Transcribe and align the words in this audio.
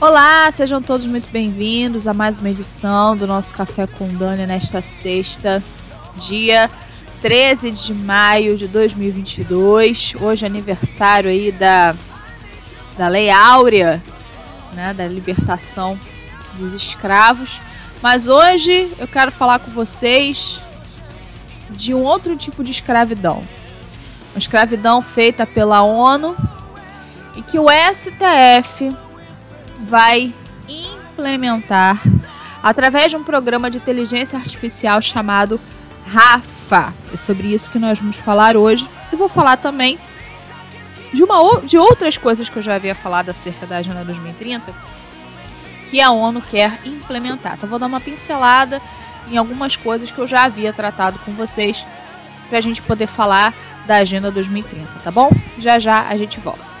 Olá, 0.00 0.50
sejam 0.50 0.80
todos 0.80 1.04
muito 1.04 1.28
bem-vindos 1.28 2.06
a 2.06 2.14
mais 2.14 2.38
uma 2.38 2.48
edição 2.48 3.14
do 3.14 3.26
nosso 3.26 3.52
Café 3.52 3.86
com 3.86 4.08
Dani 4.08 4.46
nesta 4.46 4.80
sexta, 4.80 5.62
dia 6.16 6.70
13 7.20 7.70
de 7.70 7.92
maio 7.92 8.56
de 8.56 8.66
2022. 8.66 10.14
Hoje 10.18 10.46
é 10.46 10.48
aniversário 10.48 11.28
aí 11.28 11.52
da, 11.52 11.94
da 12.96 13.08
Lei 13.08 13.28
Áurea, 13.28 14.02
né, 14.72 14.94
da 14.94 15.06
libertação 15.06 16.00
dos 16.54 16.72
escravos. 16.72 17.60
Mas 18.00 18.26
hoje 18.26 18.90
eu 18.98 19.06
quero 19.06 19.30
falar 19.30 19.58
com 19.58 19.70
vocês 19.70 20.62
de 21.68 21.92
um 21.92 22.02
outro 22.04 22.34
tipo 22.36 22.64
de 22.64 22.70
escravidão. 22.70 23.42
Uma 24.32 24.38
escravidão 24.38 25.02
feita 25.02 25.44
pela 25.44 25.82
ONU 25.82 26.34
e 27.36 27.42
que 27.42 27.58
o 27.58 27.66
STF 27.68 28.96
vai 29.82 30.32
implementar 30.68 32.00
através 32.62 33.10
de 33.10 33.16
um 33.16 33.24
programa 33.24 33.70
de 33.70 33.78
inteligência 33.78 34.38
artificial 34.38 35.00
chamado 35.00 35.60
Rafa. 36.06 36.94
É 37.12 37.16
sobre 37.16 37.52
isso 37.52 37.70
que 37.70 37.78
nós 37.78 37.98
vamos 37.98 38.16
falar 38.16 38.56
hoje. 38.56 38.88
E 39.12 39.16
vou 39.16 39.28
falar 39.28 39.56
também 39.56 39.98
de, 41.12 41.24
uma, 41.24 41.60
de 41.62 41.78
outras 41.78 42.16
coisas 42.16 42.48
que 42.48 42.56
eu 42.56 42.62
já 42.62 42.74
havia 42.74 42.94
falado 42.94 43.30
acerca 43.30 43.66
da 43.66 43.78
Agenda 43.78 44.04
2030 44.04 44.72
que 45.88 46.00
a 46.00 46.12
ONU 46.12 46.40
quer 46.40 46.80
implementar. 46.84 47.54
Então, 47.56 47.68
vou 47.68 47.78
dar 47.78 47.86
uma 47.86 48.00
pincelada 48.00 48.80
em 49.28 49.36
algumas 49.36 49.76
coisas 49.76 50.10
que 50.10 50.18
eu 50.18 50.26
já 50.26 50.44
havia 50.44 50.72
tratado 50.72 51.18
com 51.20 51.32
vocês 51.32 51.84
para 52.48 52.58
a 52.58 52.60
gente 52.60 52.80
poder 52.80 53.08
falar 53.08 53.52
da 53.86 53.96
Agenda 53.96 54.30
2030, 54.30 55.00
tá 55.00 55.10
bom? 55.10 55.30
Já 55.58 55.80
já 55.80 56.06
a 56.06 56.16
gente 56.16 56.38
volta. 56.38 56.79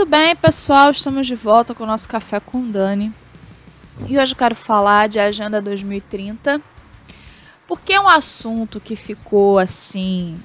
Muito 0.00 0.08
bem, 0.08 0.34
pessoal, 0.34 0.90
estamos 0.90 1.26
de 1.26 1.34
volta 1.34 1.74
com 1.74 1.84
o 1.84 1.86
nosso 1.86 2.08
Café 2.08 2.40
com 2.40 2.66
Dani. 2.66 3.12
E 4.08 4.18
hoje 4.18 4.32
eu 4.32 4.36
quero 4.38 4.54
falar 4.54 5.10
de 5.10 5.20
Agenda 5.20 5.60
2030, 5.60 6.58
porque 7.68 7.92
é 7.92 8.00
um 8.00 8.08
assunto 8.08 8.80
que 8.80 8.96
ficou 8.96 9.58
assim 9.58 10.40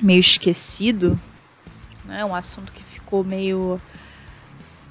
meio 0.00 0.20
esquecido, 0.20 1.20
né? 2.04 2.24
Um 2.24 2.32
assunto 2.32 2.72
que 2.72 2.80
ficou 2.84 3.24
meio 3.24 3.82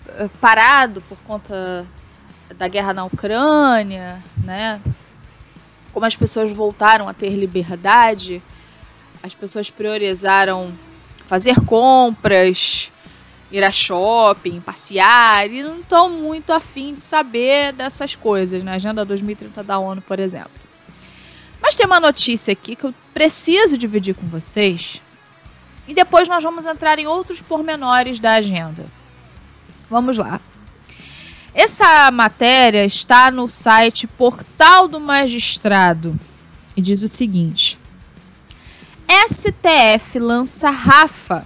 eh, 0.09 0.29
parado 0.41 0.99
por 1.07 1.17
conta 1.19 1.87
da 2.57 2.67
guerra 2.67 2.93
na 2.93 3.05
Ucrânia, 3.05 4.21
né? 4.43 4.81
Como 5.93 6.05
as 6.05 6.17
pessoas 6.17 6.51
voltaram 6.51 7.07
a 7.07 7.13
ter 7.13 7.29
liberdade, 7.29 8.43
as 9.23 9.33
pessoas 9.33 9.69
priorizaram 9.69 10.77
fazer 11.25 11.61
compras, 11.61 12.91
ir 13.51 13.63
a 13.63 13.71
shopping, 13.71 14.59
passear, 14.61 15.49
e 15.49 15.63
não 15.63 15.79
estão 15.79 16.09
muito 16.09 16.53
afim 16.53 16.93
de 16.93 16.99
saber 16.99 17.73
dessas 17.73 18.15
coisas, 18.15 18.63
na 18.63 18.71
né? 18.71 18.75
Agenda 18.75 19.03
2030 19.03 19.63
da 19.63 19.79
ONU, 19.79 20.01
por 20.01 20.19
exemplo. 20.19 20.51
Mas 21.61 21.75
tem 21.75 21.85
uma 21.85 21.99
notícia 21.99 22.51
aqui 22.51 22.75
que 22.75 22.85
eu 22.85 22.93
preciso 23.13 23.77
dividir 23.77 24.15
com 24.15 24.27
vocês, 24.27 25.01
e 25.87 25.93
depois 25.93 26.27
nós 26.27 26.43
vamos 26.43 26.65
entrar 26.65 26.99
em 26.99 27.07
outros 27.07 27.41
pormenores 27.41 28.19
da 28.19 28.33
agenda. 28.33 28.85
Vamos 29.89 30.17
lá. 30.17 30.39
Essa 31.53 32.11
matéria 32.11 32.85
está 32.85 33.31
no 33.31 33.49
site 33.49 34.05
Portal 34.05 34.87
do 34.87 34.99
Magistrado 34.99 36.17
e 36.77 36.81
diz 36.81 37.01
o 37.01 37.07
seguinte: 37.07 37.79
STF 39.27 40.19
lança 40.19 40.69
Rafa 40.69 41.43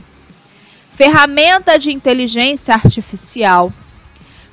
ferramenta 0.96 1.78
de 1.80 1.92
inteligência 1.92 2.74
artificial 2.74 3.74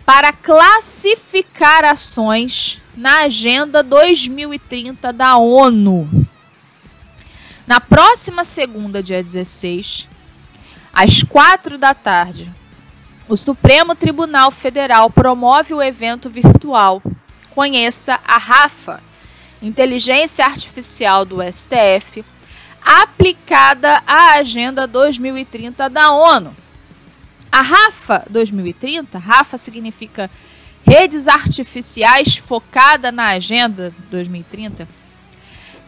para 0.07 0.33
classificar 0.33 1.85
ações 1.85 2.83
na 2.97 3.23
Agenda 3.25 3.83
2030 3.83 5.13
da 5.13 5.37
ONU. 5.37 6.09
Na 7.67 7.79
próxima 7.79 8.43
segunda, 8.43 9.03
dia 9.03 9.23
16, 9.23 10.09
às 10.93 11.23
quatro 11.23 11.79
da 11.79 11.95
tarde, 11.95 12.51
o 13.29 13.37
Supremo 13.37 13.95
Tribunal 13.95 14.51
Federal 14.51 15.09
promove 15.11 15.73
o 15.73 15.83
evento 15.83 16.29
virtual 16.29 17.01
Conheça 17.51 18.19
a 18.27 18.39
RAFA, 18.39 19.03
Inteligência 19.61 20.47
Artificial 20.47 21.25
do 21.25 21.39
STF, 21.43 22.25
aplicada 22.85 24.03
à 24.07 24.35
Agenda 24.35 24.87
2030 24.87 25.89
da 25.89 26.11
ONU. 26.13 26.55
A 27.53 27.63
RAFA 27.63 28.25
2030, 28.31 29.19
RAFA 29.19 29.59
significa 29.59 30.31
Redes 30.85 31.29
Artificiais 31.29 32.37
Focada 32.37 33.13
na 33.13 33.29
Agenda 33.29 33.93
2030, 34.11 34.89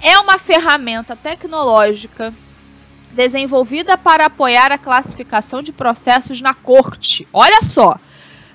é 0.00 0.18
uma 0.18 0.38
ferramenta 0.38 1.14
tecnológica 1.14 2.34
desenvolvida 3.12 3.96
para 3.96 4.26
apoiar 4.26 4.72
a 4.72 4.78
classificação 4.78 5.62
de 5.62 5.72
processos 5.72 6.40
na 6.40 6.54
corte. 6.54 7.28
Olha 7.32 7.62
só, 7.62 7.98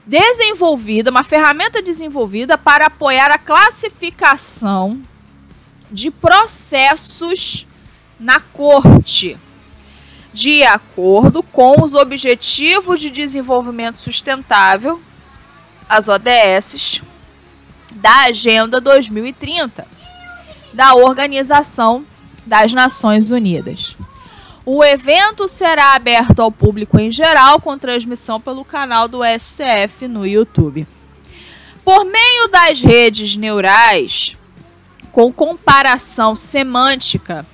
desenvolvida, 0.05 1.11
uma 1.11 1.23
ferramenta 1.23 1.81
desenvolvida 1.81 2.57
para 2.57 2.87
apoiar 2.87 3.31
a 3.31 3.37
classificação 3.37 5.01
de 5.91 6.09
processos 6.09 7.66
na 8.19 8.39
corte, 8.39 9.37
de 10.33 10.63
acordo 10.63 11.41
com 11.41 11.81
os 11.81 11.95
Objetivos 11.95 12.99
de 12.99 13.09
Desenvolvimento 13.09 13.97
Sustentável, 13.97 15.01
as 15.87 16.07
ODS, 16.07 17.01
da 17.95 18.25
Agenda 18.25 18.79
2030, 18.79 19.87
da 20.73 20.95
Organização 20.95 22.05
das 22.45 22.73
Nações 22.73 23.29
Unidas. 23.29 23.95
O 24.65 24.83
evento 24.83 25.47
será 25.47 25.93
aberto 25.95 26.41
ao 26.41 26.51
público 26.51 26.99
em 26.99 27.09
geral, 27.09 27.61
com 27.61 27.77
transmissão 27.77 28.39
pelo 28.39 28.65
canal 28.65 29.07
do 29.07 29.21
SCF 29.23 30.07
no 30.07 30.27
YouTube. 30.27 30.85
Por 31.85 32.03
meio 32.03 32.49
das 32.49 32.81
redes 32.81 33.37
neurais, 33.37 34.37
com 35.09 35.31
comparação 35.31 36.35
semântica, 36.35 37.45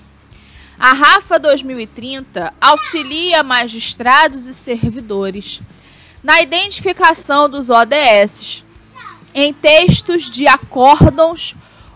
a 0.83 0.91
RAFA 0.91 1.39
2030 1.39 2.53
auxilia 2.59 3.41
magistrados 3.41 4.47
e 4.47 4.53
servidores 4.53 5.61
na 6.21 6.41
identificação 6.41 7.49
dos 7.49 7.69
ODS 7.69 8.65
em 9.33 9.53
textos 9.53 10.29
de 10.29 10.45
acórdãos 10.45 11.55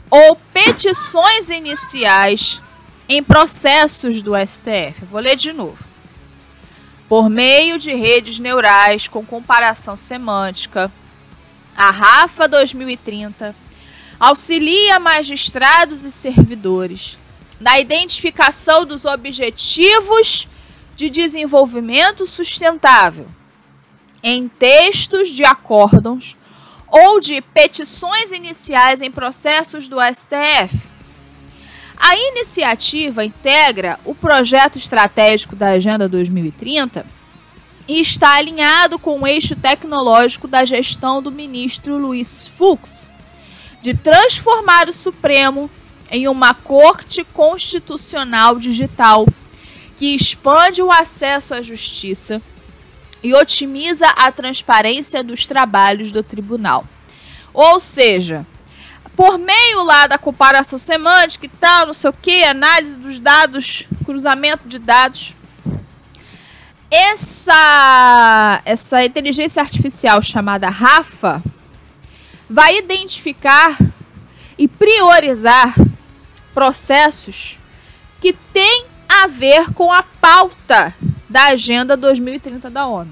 ou 0.10 0.38
petições 0.54 1.50
iniciais 1.50 2.62
em 3.10 3.22
processos 3.22 4.22
do 4.22 4.31
STF. 4.38 5.04
Vou 5.04 5.19
ler 5.19 5.36
de 5.36 5.51
novo. 5.51 5.83
Por 7.10 7.30
meio 7.30 7.78
de 7.78 7.94
redes 7.94 8.40
neurais 8.40 9.10
com 9.10 9.25
comparação 9.25 9.98
semântica, 9.98 10.90
a 11.75 11.92
RAFA 11.92 12.48
2030 12.48 13.54
auxilia 14.18 14.98
magistrados 14.98 16.06
e 16.06 16.10
servidores 16.10 17.18
na 17.59 17.80
identificação 17.80 18.86
dos 18.86 19.06
objetivos 19.06 20.48
de 20.95 21.09
desenvolvimento 21.09 22.25
sustentável 22.25 23.27
em 24.24 24.48
textos 24.48 25.30
de 25.30 25.44
acórdãos 25.44 26.36
ou 26.88 27.19
de 27.19 27.42
petições 27.42 28.31
iniciais 28.31 29.01
em 29.01 29.12
processos 29.12 29.88
do 29.88 29.98
STF. 30.01 30.88
A 31.95 32.15
iniciativa 32.15 33.25
integra 33.25 34.00
o 34.06 34.13
projeto 34.13 34.77
estratégico 34.77 35.56
da 35.56 35.69
Agenda 35.69 36.07
2030 36.07 37.06
e 37.88 38.01
está 38.01 38.36
alinhado 38.36 39.00
com 39.00 39.21
o 39.21 39.27
eixo 39.27 39.56
tecnológico 39.56 40.48
da 40.48 40.63
gestão 40.63 41.21
do 41.21 41.31
ministro 41.31 41.98
Luiz 41.98 42.48
Fux 42.48 43.09
de 43.81 43.94
transformar 43.94 44.89
o 44.89 44.94
Supremo 44.94 45.69
em 46.09 46.27
uma 46.27 46.54
Corte 46.54 47.24
Constitucional 47.24 48.57
Digital 48.57 49.25
que 49.95 50.15
expande 50.15 50.81
o 50.81 50.92
acesso 50.92 51.54
à 51.54 51.62
justiça 51.62 52.42
e 53.24 53.33
otimiza 53.33 54.07
a 54.09 54.31
transparência 54.31 55.24
dos 55.24 55.45
trabalhos 55.45 56.12
do 56.12 56.21
tribunal. 56.21 56.86
Ou 57.54 57.80
seja, 57.80 58.45
por 59.15 59.39
meio 59.39 59.83
lá 59.83 60.06
da 60.06 60.18
comparação 60.18 60.77
semântica 60.77 61.48
e 61.48 61.50
tal, 61.50 61.88
não 61.88 61.94
sei 61.94 62.12
o 62.12 62.13
que, 62.13 62.44
análise 62.44 63.00
dos 63.00 63.18
dados, 63.18 63.86
cruzamento 64.06 64.68
de 64.68 64.77
dados, 64.77 65.33
essa, 66.89 68.62
essa 68.63 69.04
inteligência 69.04 69.62
artificial 69.62 70.21
chamada 70.21 70.69
Rafa 70.69 71.42
vai 72.48 72.77
identificar 72.77 73.75
e 74.57 74.68
priorizar 74.68 75.75
processos 76.54 77.59
que 78.19 78.33
têm 78.33 78.86
a 79.07 79.27
ver 79.27 79.74
com 79.74 79.92
a 79.92 80.01
pauta 80.01 80.94
da 81.30 81.48
Agenda 81.48 81.95
2030 81.95 82.69
da 82.69 82.88
ONU. 82.88 83.12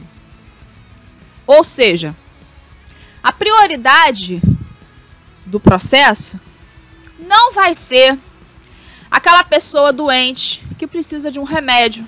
Ou 1.45 1.63
seja, 1.63 2.15
a 3.21 3.31
prioridade 3.31 4.41
do 5.45 5.59
processo 5.59 6.39
não 7.19 7.53
vai 7.53 7.75
ser 7.75 8.17
aquela 9.09 9.43
pessoa 9.43 9.93
doente 9.93 10.63
que 10.77 10.87
precisa 10.87 11.31
de 11.31 11.39
um 11.39 11.43
remédio 11.43 12.07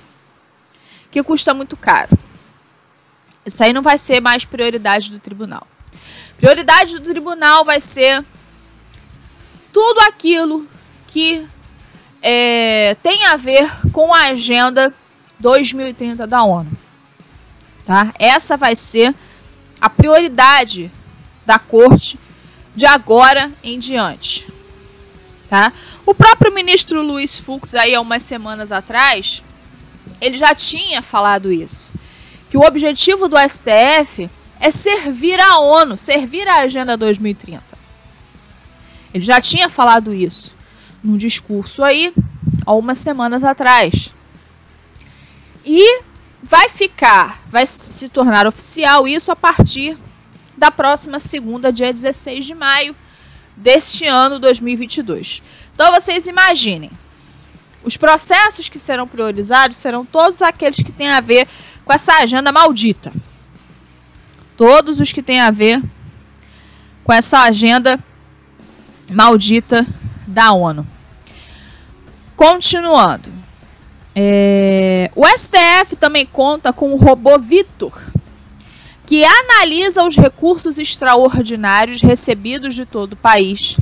que 1.10 1.22
custa 1.22 1.54
muito 1.54 1.76
caro. 1.76 2.18
Isso 3.46 3.64
aí 3.64 3.72
não 3.72 3.80
vai 3.80 3.96
ser 3.96 4.20
mais 4.20 4.44
prioridade 4.44 5.10
do 5.10 5.18
tribunal. 5.18 5.66
Prioridade 6.36 6.98
do 6.98 7.02
tribunal 7.02 7.64
vai 7.64 7.80
ser 7.80 8.24
tudo 9.78 10.00
aquilo 10.00 10.66
que 11.06 11.46
é, 12.20 12.96
tem 13.00 13.24
a 13.26 13.36
ver 13.36 13.70
com 13.92 14.12
a 14.12 14.22
agenda 14.22 14.92
2030 15.38 16.26
da 16.26 16.42
ONU. 16.42 16.72
Tá? 17.86 18.12
Essa 18.18 18.56
vai 18.56 18.74
ser 18.74 19.14
a 19.80 19.88
prioridade 19.88 20.90
da 21.46 21.60
corte 21.60 22.18
de 22.74 22.86
agora 22.86 23.52
em 23.62 23.78
diante. 23.78 24.52
Tá? 25.48 25.72
O 26.04 26.12
próprio 26.12 26.52
ministro 26.52 27.00
Luiz 27.00 27.38
Fux, 27.38 27.76
aí 27.76 27.94
há 27.94 28.00
umas 28.00 28.24
semanas 28.24 28.72
atrás, 28.72 29.44
ele 30.20 30.36
já 30.36 30.56
tinha 30.56 31.00
falado 31.02 31.52
isso. 31.52 31.92
Que 32.50 32.58
o 32.58 32.66
objetivo 32.66 33.28
do 33.28 33.36
STF 33.38 34.28
é 34.58 34.72
servir 34.72 35.38
a 35.38 35.60
ONU, 35.60 35.96
servir 35.96 36.48
a 36.48 36.62
Agenda 36.62 36.96
2030. 36.96 37.77
Ele 39.12 39.24
já 39.24 39.40
tinha 39.40 39.68
falado 39.68 40.14
isso 40.14 40.56
num 41.02 41.16
discurso 41.16 41.82
aí, 41.82 42.12
há 42.66 42.72
umas 42.72 42.98
semanas 42.98 43.44
atrás. 43.44 44.12
E 45.64 46.02
vai 46.42 46.68
ficar, 46.68 47.40
vai 47.48 47.66
se 47.66 48.08
tornar 48.08 48.46
oficial 48.46 49.06
isso 49.06 49.30
a 49.30 49.36
partir 49.36 49.96
da 50.56 50.70
próxima 50.70 51.18
segunda, 51.18 51.72
dia 51.72 51.92
16 51.92 52.44
de 52.44 52.54
maio 52.54 52.96
deste 53.56 54.06
ano 54.06 54.38
2022. 54.38 55.42
Então 55.74 55.92
vocês 55.92 56.26
imaginem, 56.26 56.90
os 57.84 57.96
processos 57.96 58.68
que 58.68 58.78
serão 58.78 59.06
priorizados 59.06 59.76
serão 59.76 60.04
todos 60.04 60.42
aqueles 60.42 60.78
que 60.78 60.92
têm 60.92 61.10
a 61.10 61.20
ver 61.20 61.46
com 61.84 61.92
essa 61.92 62.14
agenda 62.14 62.52
maldita. 62.52 63.12
Todos 64.56 65.00
os 65.00 65.12
que 65.12 65.22
têm 65.22 65.40
a 65.40 65.50
ver 65.50 65.80
com 67.04 67.12
essa 67.12 67.40
agenda 67.40 67.98
maldita 69.10 69.86
da 70.26 70.52
ONU. 70.52 70.86
Continuando. 72.36 73.32
É, 74.14 75.10
o 75.14 75.26
STF 75.26 75.96
também 75.96 76.26
conta 76.26 76.72
com 76.72 76.92
o 76.92 76.96
robô 76.96 77.38
Vitor, 77.38 77.92
que 79.06 79.24
analisa 79.24 80.04
os 80.04 80.16
recursos 80.16 80.78
extraordinários 80.78 82.02
recebidos 82.02 82.74
de 82.74 82.84
todo 82.84 83.12
o 83.12 83.16
país, 83.16 83.76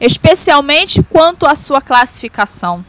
especialmente 0.00 1.02
quanto 1.02 1.46
à 1.46 1.54
sua 1.54 1.80
classificação, 1.80 2.84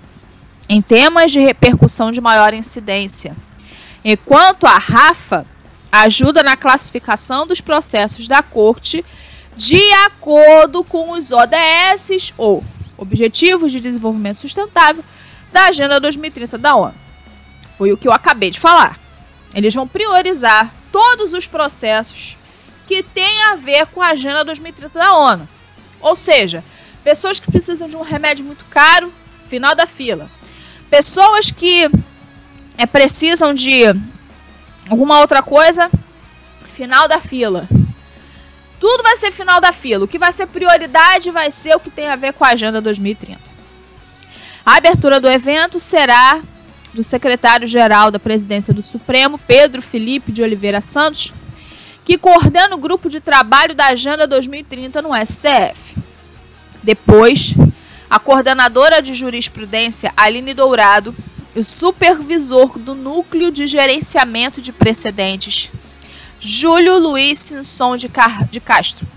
em 0.70 0.82
temas 0.82 1.32
de 1.32 1.40
repercussão 1.40 2.12
de 2.12 2.22
maior 2.22 2.54
incidência. 2.54 3.36
Enquanto 4.04 4.68
a 4.68 4.78
RAFA 4.78 5.46
ajuda 5.92 6.44
na 6.44 6.56
classificação 6.56 7.48
dos 7.48 7.62
processos 7.62 8.28
da 8.28 8.44
Corte 8.44 9.04
de 9.56 9.82
acordo 10.06 10.84
com 10.84 11.12
os 11.12 11.32
ODS, 11.32 12.34
ou 12.38 12.64
Objetivos 12.98 13.72
de 13.72 13.80
Desenvolvimento 13.80 14.38
Sustentável, 14.38 15.04
da 15.52 15.68
Agenda 15.68 16.00
2030 16.00 16.58
da 16.58 16.76
ONU. 16.76 16.96
Foi 17.78 17.92
o 17.92 17.98
que 17.98 18.08
eu 18.08 18.12
acabei 18.12 18.52
de 18.52 18.60
falar. 18.60 18.98
Eles 19.54 19.74
vão 19.74 19.88
priorizar 19.88 20.74
todos 20.92 21.34
os 21.34 21.48
processos 21.48 22.38
que 22.88 23.02
têm 23.04 23.42
a 23.44 23.56
ver 23.56 23.86
com 23.88 24.02
a 24.02 24.10
Agenda 24.10 24.44
2030 24.44 25.00
da 25.00 25.14
ONU. 25.14 25.48
Ou 26.02 26.16
seja, 26.16 26.64
pessoas 27.04 27.40
que 27.40 27.52
precisam 27.52 27.88
de 27.88 27.98
um 27.98 28.02
remédio 28.02 28.46
muito 28.46 28.66
caro, 28.66 29.12
final 29.50 29.76
da 29.76 29.86
fila. 29.86 30.30
Pessoas 30.90 31.52
que 31.52 31.90
é, 32.78 32.86
precisam 32.86 33.54
de 33.54 33.84
alguma 34.90 35.20
outra 35.20 35.42
coisa, 35.42 35.90
final 36.68 37.08
da 37.08 37.20
fila. 37.20 37.68
Tudo 38.80 39.04
vai 39.04 39.16
ser 39.16 39.32
final 39.32 39.62
da 39.62 39.72
fila. 39.72 40.06
O 40.06 40.08
que 40.08 40.20
vai 40.20 40.32
ser 40.32 40.48
prioridade 40.48 41.32
vai 41.32 41.50
ser 41.52 41.76
o 41.76 41.80
que 41.80 41.90
tem 41.90 42.08
a 42.08 42.16
ver 42.16 42.34
com 42.34 42.44
a 42.44 42.50
Agenda 42.50 42.82
2030. 42.82 43.40
A 44.66 44.78
abertura 44.78 45.20
do 45.20 45.30
evento 45.30 45.80
será 45.80 46.42
do 46.94 47.04
secretário-geral 47.04 48.10
da 48.10 48.18
Presidência 48.18 48.74
do 48.74 48.82
Supremo, 48.82 49.38
Pedro 49.38 49.82
Felipe 49.82 50.32
de 50.32 50.42
Oliveira 50.42 50.82
Santos, 50.82 51.34
que 52.04 52.18
coordena 52.18 52.76
o 52.76 52.80
grupo 52.80 53.10
de 53.10 53.20
trabalho 53.20 53.76
da 53.76 53.88
Agenda 53.88 54.26
2030 54.26 55.02
no 55.02 55.10
STF. 55.26 55.98
Depois, 56.82 57.56
a 58.10 58.20
coordenadora 58.20 59.02
de 59.02 59.14
jurisprudência, 59.14 60.14
Aline 60.16 60.54
Dourado, 60.54 61.14
e 61.56 61.60
o 61.60 61.64
supervisor 61.64 62.78
do 62.78 62.94
Núcleo 62.94 63.52
de 63.52 63.66
Gerenciamento 63.66 64.62
de 64.62 64.72
Precedentes, 64.72 65.72
Júlio 66.46 67.00
Luiz 67.00 67.40
Sinson 67.40 67.96
de, 67.96 68.08
Car 68.08 68.46
de 68.46 68.60
Castro, 68.60 69.08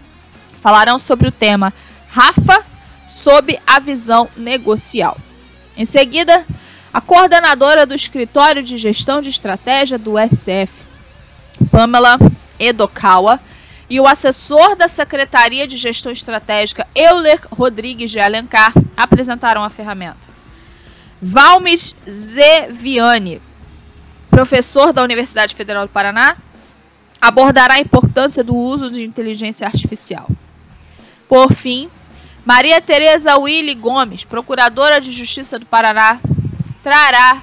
falarão 0.57 0.99
sobre 0.99 1.29
o 1.29 1.31
tema 1.31 1.75
Rafa 2.09 2.65
sob 3.07 3.61
a 3.67 3.79
visão 3.79 4.31
negocial. 4.35 5.19
Em 5.77 5.85
seguida, 5.85 6.47
a 6.91 7.03
coordenadora 7.03 7.85
do 7.85 7.95
Escritório 7.95 8.63
de 8.63 8.79
Gestão 8.79 9.21
de 9.21 9.29
Estratégia 9.29 9.99
do 9.99 10.15
STF, 10.19 10.73
Pamela 11.71 12.19
Edokawa, 12.59 13.39
e 13.91 14.01
o 14.01 14.07
assessor 14.07 14.75
da 14.75 14.89
Secretaria 14.89 15.67
de 15.67 15.77
Gestão 15.77 16.11
Estratégica, 16.11 16.87
Euler 16.95 17.41
Rodrigues 17.53 18.11
de 18.11 18.21
Alencar, 18.21 18.73
apresentaram 18.97 19.63
a 19.63 19.69
ferramenta. 19.69 20.29
Valmes 21.21 21.95
Zeviani, 22.09 23.43
professor 24.31 24.95
da 24.95 25.03
Universidade 25.03 25.55
Federal 25.55 25.87
do 25.87 25.93
Paraná, 25.93 26.35
abordará 27.21 27.75
a 27.75 27.81
importância 27.81 28.45
do 28.45 28.55
uso 28.55 28.91
de 28.91 29.05
inteligência 29.05 29.67
artificial. 29.67 30.29
Por 31.29 31.53
fim, 31.53 31.91
Maria 32.45 32.81
Tereza 32.81 33.37
Willy 33.37 33.75
Gomes, 33.75 34.25
procuradora 34.25 35.01
de 35.01 35.11
Justiça 35.11 35.59
do 35.59 35.67
Paraná, 35.67 36.21
trará, 36.83 37.43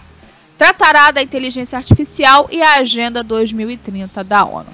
tratará 0.58 1.12
da 1.12 1.22
inteligência 1.22 1.78
artificial 1.78 2.48
e 2.52 2.62
a 2.62 2.76
Agenda 2.76 3.24
2030 3.24 4.24
da 4.24 4.44
ONU. 4.46 4.68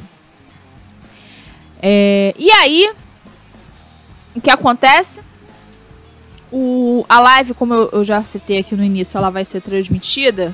É, 1.81 2.33
e 2.37 2.49
aí, 2.51 2.91
o 4.35 4.39
que 4.39 4.49
acontece? 4.49 5.21
O, 6.51 7.05
a 7.09 7.19
live, 7.19 7.53
como 7.53 7.73
eu, 7.73 7.89
eu, 7.91 8.03
já 8.03 8.23
citei 8.23 8.59
aqui 8.59 8.75
no 8.75 8.83
início, 8.83 9.17
ela 9.17 9.29
vai 9.29 9.43
ser 9.43 9.61
transmitida 9.61 10.53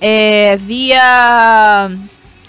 é, 0.00 0.56
via 0.56 1.90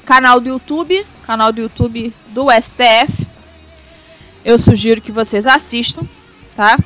canal 0.07 0.39
do 0.39 0.47
YouTube, 0.47 1.05
canal 1.25 1.51
do 1.51 1.59
YouTube 1.59 2.13
do 2.29 2.47
STF. 2.49 3.27
Eu 4.43 4.57
sugiro 4.57 5.01
que 5.01 5.11
vocês 5.11 5.45
assistam, 5.45 6.07
tá? 6.55 6.79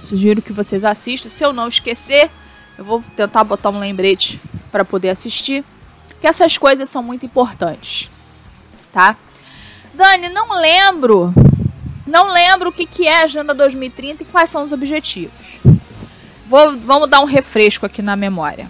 Sugiro 0.00 0.42
que 0.42 0.52
vocês 0.52 0.84
assistam. 0.84 1.30
Se 1.30 1.44
eu 1.44 1.52
não 1.52 1.68
esquecer, 1.68 2.28
eu 2.76 2.84
vou 2.84 3.00
tentar 3.14 3.44
botar 3.44 3.70
um 3.70 3.78
lembrete 3.78 4.40
para 4.72 4.84
poder 4.84 5.10
assistir, 5.10 5.64
que 6.20 6.26
essas 6.26 6.58
coisas 6.58 6.88
são 6.88 7.00
muito 7.00 7.24
importantes, 7.24 8.10
tá? 8.92 9.16
Dani, 9.94 10.30
não 10.30 10.52
lembro, 10.60 11.32
não 12.04 12.32
lembro 12.32 12.70
o 12.70 12.72
que, 12.72 12.86
que 12.86 13.06
é 13.06 13.20
a 13.20 13.24
Agenda 13.24 13.54
2030 13.54 14.24
e 14.24 14.26
quais 14.26 14.50
são 14.50 14.64
os 14.64 14.72
objetivos. 14.72 15.60
Vou, 16.44 16.76
vamos 16.80 17.08
dar 17.08 17.20
um 17.20 17.24
refresco 17.24 17.86
aqui 17.86 18.02
na 18.02 18.16
memória, 18.16 18.68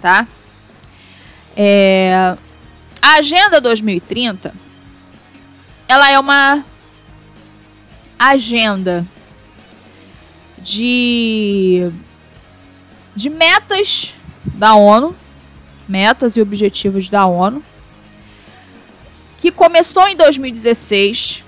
tá? 0.00 0.26
É, 1.56 2.36
a 3.00 3.14
Agenda 3.16 3.60
2030, 3.60 4.54
ela 5.86 6.10
é 6.10 6.18
uma 6.18 6.64
agenda 8.18 9.06
de, 10.58 11.90
de 13.14 13.28
metas 13.28 14.14
da 14.44 14.74
ONU, 14.74 15.14
metas 15.88 16.36
e 16.36 16.40
objetivos 16.40 17.08
da 17.08 17.26
ONU, 17.26 17.62
que 19.38 19.52
começou 19.52 20.08
em 20.08 20.16
2016 20.16 21.44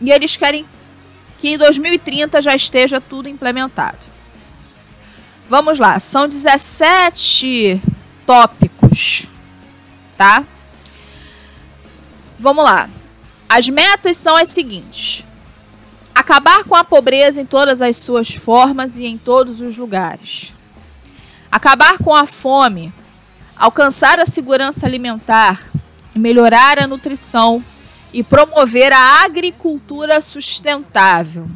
e 0.00 0.10
eles 0.12 0.36
querem 0.36 0.64
que 1.38 1.48
em 1.48 1.58
2030 1.58 2.40
já 2.40 2.54
esteja 2.54 3.00
tudo 3.00 3.28
implementado. 3.28 3.98
Vamos 5.48 5.78
lá, 5.78 5.98
são 5.98 6.28
17 6.28 7.80
tópicos, 8.26 9.28
tá? 10.16 10.44
Vamos 12.38 12.64
lá. 12.64 12.90
As 13.48 13.68
metas 13.68 14.16
são 14.16 14.36
as 14.36 14.48
seguintes: 14.48 15.24
acabar 16.14 16.64
com 16.64 16.74
a 16.74 16.84
pobreza 16.84 17.40
em 17.40 17.46
todas 17.46 17.80
as 17.80 17.96
suas 17.96 18.30
formas 18.34 18.98
e 18.98 19.06
em 19.06 19.16
todos 19.16 19.60
os 19.60 19.76
lugares. 19.76 20.52
Acabar 21.50 21.98
com 21.98 22.14
a 22.14 22.26
fome, 22.26 22.92
alcançar 23.56 24.18
a 24.18 24.26
segurança 24.26 24.84
alimentar, 24.84 25.64
melhorar 26.14 26.78
a 26.78 26.86
nutrição 26.86 27.64
e 28.12 28.22
promover 28.22 28.92
a 28.92 29.24
agricultura 29.24 30.20
sustentável. 30.20 31.48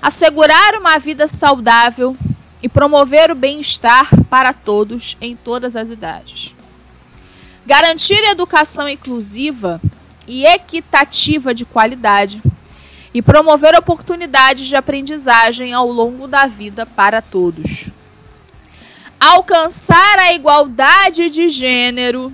Assegurar 0.00 0.74
uma 0.74 0.98
vida 0.98 1.28
saudável 1.28 2.16
e 2.62 2.68
promover 2.68 3.30
o 3.30 3.34
bem-estar 3.34 4.08
para 4.24 4.52
todos 4.52 5.16
em 5.20 5.36
todas 5.36 5.76
as 5.76 5.90
idades. 5.90 6.54
Garantir 7.66 8.22
educação 8.24 8.88
inclusiva 8.88 9.80
e 10.26 10.44
equitativa 10.46 11.52
de 11.52 11.64
qualidade 11.64 12.42
e 13.12 13.22
promover 13.22 13.74
oportunidades 13.74 14.66
de 14.66 14.76
aprendizagem 14.76 15.72
ao 15.72 15.88
longo 15.88 16.26
da 16.26 16.46
vida 16.46 16.84
para 16.84 17.22
todos. 17.22 17.88
Alcançar 19.18 20.18
a 20.18 20.32
igualdade 20.34 21.30
de 21.30 21.48
gênero 21.48 22.32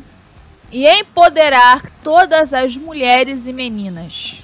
e 0.73 0.87
empoderar 0.89 1.89
todas 2.03 2.53
as 2.53 2.77
mulheres 2.77 3.47
e 3.47 3.53
meninas. 3.53 4.42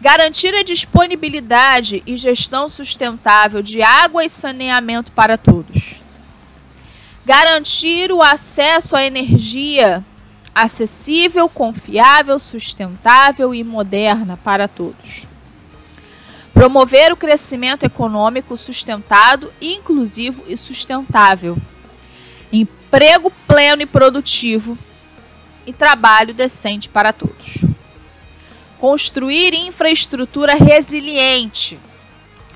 Garantir 0.00 0.54
a 0.54 0.62
disponibilidade 0.62 2.02
e 2.06 2.16
gestão 2.16 2.68
sustentável 2.68 3.60
de 3.60 3.82
água 3.82 4.24
e 4.24 4.28
saneamento 4.28 5.10
para 5.10 5.36
todos. 5.36 6.00
Garantir 7.26 8.12
o 8.12 8.22
acesso 8.22 8.94
à 8.94 9.04
energia 9.04 10.04
acessível, 10.54 11.48
confiável, 11.48 12.38
sustentável 12.38 13.54
e 13.54 13.62
moderna 13.64 14.36
para 14.36 14.66
todos. 14.66 15.26
Promover 16.54 17.12
o 17.12 17.16
crescimento 17.16 17.84
econômico 17.84 18.56
sustentado, 18.56 19.52
inclusivo 19.60 20.44
e 20.48 20.56
sustentável. 20.56 21.56
Emprego 22.52 23.32
pleno 23.46 23.82
e 23.82 23.86
produtivo 23.86 24.78
e 25.66 25.72
trabalho 25.72 26.32
decente 26.32 26.88
para 26.88 27.12
todos. 27.12 27.58
Construir 28.78 29.54
infraestrutura 29.54 30.54
resiliente. 30.54 31.80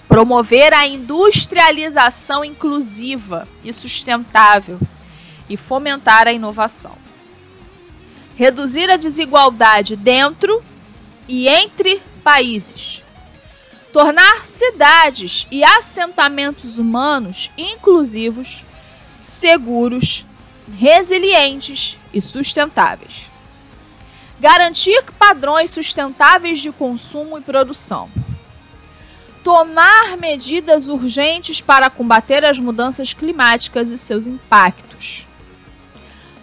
Promover 0.08 0.72
a 0.74 0.86
industrialização 0.86 2.44
inclusiva 2.44 3.48
e 3.64 3.72
sustentável 3.72 4.78
e 5.48 5.56
fomentar 5.56 6.26
a 6.28 6.32
inovação 6.32 7.02
reduzir 8.34 8.90
a 8.90 8.96
desigualdade 8.96 9.96
dentro 9.96 10.62
e 11.28 11.48
entre 11.48 12.00
países, 12.24 13.02
tornar 13.92 14.44
cidades 14.44 15.46
e 15.50 15.62
assentamentos 15.62 16.78
humanos 16.78 17.50
inclusivos, 17.56 18.64
seguros, 19.18 20.24
resilientes 20.78 21.98
e 22.12 22.20
sustentáveis. 22.20 23.31
Garantir 24.42 25.02
padrões 25.18 25.70
sustentáveis 25.70 26.60
de 26.60 26.70
consumo 26.70 27.38
e 27.38 27.40
produção. 27.40 28.10
Tomar 29.42 30.18
medidas 30.18 30.86
urgentes 30.86 31.62
para 31.62 31.88
combater 31.88 32.44
as 32.44 32.58
mudanças 32.58 33.14
climáticas 33.14 33.90
e 33.90 33.96
seus 33.96 34.26
impactos 34.26 35.26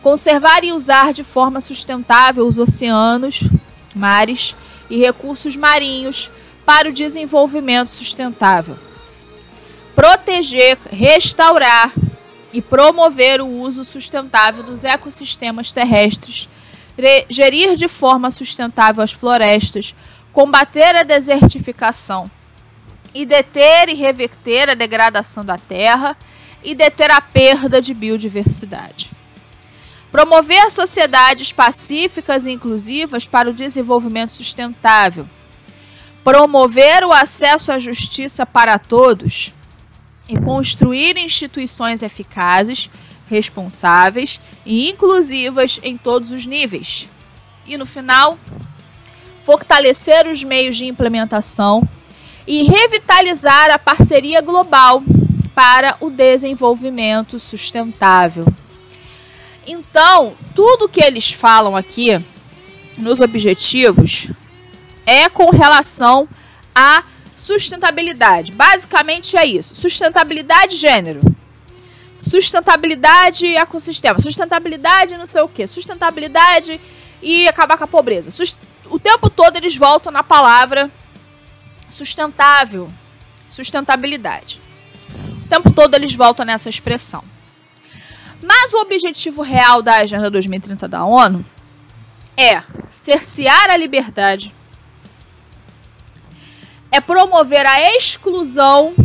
Conservar 0.02 0.64
e 0.64 0.72
usar 0.72 1.12
de 1.12 1.24
forma 1.24 1.60
sustentável 1.60 2.48
os 2.48 2.58
oceanos, 2.58 3.50
mares 3.94 4.56
e 4.90 4.98
recursos 4.98 5.58
marinhos 5.58 6.32
para 6.66 6.88
o 6.88 6.94
desenvolvimento 6.94 7.90
sustentável. 7.90 8.78
Proteger, 9.96 10.78
restaurar 10.90 11.92
e 12.54 12.62
promover 12.62 13.42
o 13.42 13.48
uso 13.48 13.84
sustentável 13.84 14.64
dos 14.64 14.86
ecossistemas 14.86 15.74
terrestres, 15.74 16.48
gerir 17.30 17.76
de 17.76 17.88
forma 17.88 18.32
sustentável 18.32 19.04
as 19.04 19.12
florestas, 19.12 19.96
combater 20.32 20.96
a 20.96 21.04
desertificação 21.04 22.30
e 23.14 23.26
deter 23.26 23.90
e 23.90 23.94
reverter 23.94 24.70
a 24.70 24.74
degradação 24.74 25.44
da 25.44 25.58
terra 25.58 26.16
e 26.64 26.76
deter 26.76 27.12
a 27.12 27.22
perda 27.22 27.82
de 27.82 27.94
biodiversidade. 27.94 29.12
Promover 30.12 30.72
sociedades 30.72 31.52
pacíficas 31.52 32.46
e 32.46 32.52
inclusivas 32.52 33.26
para 33.26 33.50
o 33.50 33.54
desenvolvimento 33.54 34.32
sustentável. 34.32 35.28
Promover 36.24 37.04
o 37.04 37.14
acesso 37.14 37.72
à 37.72 37.80
justiça 37.80 38.46
para 38.46 38.80
todos. 38.80 39.54
E 40.28 40.38
construir 40.40 41.18
instituições 41.18 42.04
eficazes, 42.04 42.90
responsáveis 43.30 44.40
e 44.66 44.90
inclusivas 44.90 45.80
em 45.84 45.98
todos 45.98 46.32
os 46.32 46.46
níveis. 46.46 47.08
E 47.66 47.78
no 47.78 47.86
final, 47.86 48.38
fortalecer 49.44 50.28
os 50.28 50.44
meios 50.44 50.78
de 50.78 50.86
implementação 50.86 51.88
e 52.48 52.64
revitalizar 52.64 53.70
a 53.70 53.78
parceria 53.78 54.42
global 54.42 55.04
para 55.54 55.96
o 56.00 56.10
desenvolvimento 56.10 57.40
sustentável. 57.40 58.46
Então, 59.68 60.34
tudo 60.56 60.90
que 60.90 61.02
eles 61.02 61.32
falam 61.32 61.76
aqui 61.76 62.20
nos 62.98 63.22
objetivos 63.22 64.30
é 65.06 65.30
com 65.30 65.50
relação 65.52 66.28
à 66.74 67.04
sustentabilidade. 67.36 68.52
Basicamente 68.52 69.38
é 69.38 69.46
isso: 69.46 69.76
sustentabilidade 69.76 70.76
gênero, 70.76 71.22
sustentabilidade 72.20 73.56
ecossistema, 73.56 74.20
sustentabilidade 74.20 75.18
não 75.18 75.26
sei 75.26 75.42
o 75.42 75.48
que, 75.48 75.66
sustentabilidade 75.66 76.80
e 77.22 77.48
acabar 77.48 77.78
com 77.78 77.86
a 77.86 77.88
pobreza. 77.88 78.30
O 78.90 79.00
tempo 79.00 79.30
todo 79.30 79.56
eles 79.56 79.76
voltam 79.76 80.12
na 80.12 80.22
palavra 80.22 80.92
sustentável, 81.90 82.92
sustentabilidade. 83.48 84.60
O 85.46 85.48
tempo 85.48 85.72
todo 85.72 85.96
eles 85.96 86.14
voltam 86.14 86.46
nessa 86.46 86.70
expressão. 86.70 87.24
Mas 88.42 88.74
o 88.74 88.80
objetivo 88.80 89.42
real 89.42 89.82
da 89.82 89.96
Agenda 89.96 90.30
2030 90.30 90.88
da 90.88 91.04
ONU 91.04 91.44
é 92.38 92.64
cercear 92.90 93.70
a 93.70 93.76
liberdade, 93.78 94.54
é 96.92 97.02
promover 97.02 97.66
a 97.66 97.96
exclusão. 97.96 98.96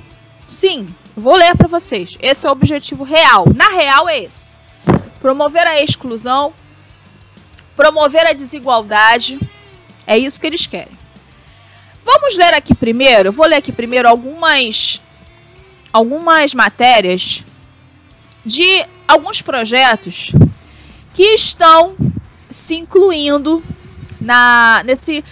Sim, 0.49 0.95
vou 1.17 1.35
ler 1.35 1.57
para 1.57 1.69
vocês. 1.69 2.17
Esse 2.21 2.47
é 2.47 2.49
o 2.49 2.53
objetivo 2.53 3.05
real. 3.05 3.47
Na 3.55 3.69
real 3.69 4.09
é 4.09 4.21
esse: 4.21 4.57
promover 5.21 5.67
a 5.67 5.81
exclusão, 5.81 6.53
promover 7.77 8.27
a 8.27 8.33
desigualdade. 8.33 9.39
É 10.07 10.19
isso 10.19 10.41
que 10.41 10.47
eles 10.47 10.67
querem. 10.67 10.99
Vamos 12.05 12.37
ler 12.37 12.55
aqui 12.55 12.75
primeiro. 12.75 13.29
Eu 13.29 13.33
vou 13.33 13.47
ler 13.47 13.57
aqui 13.57 13.73
primeiro 13.73 14.09
algumas 14.09 15.01
algumas 15.93 16.53
matérias 16.55 17.45
de 18.45 18.85
alguns 19.07 19.41
projetos 19.41 20.33
que 21.15 21.23
estão 21.35 21.95
se 22.51 22.75
incluindo 22.75 23.63
na, 24.21 24.83
nesse, 24.85 25.25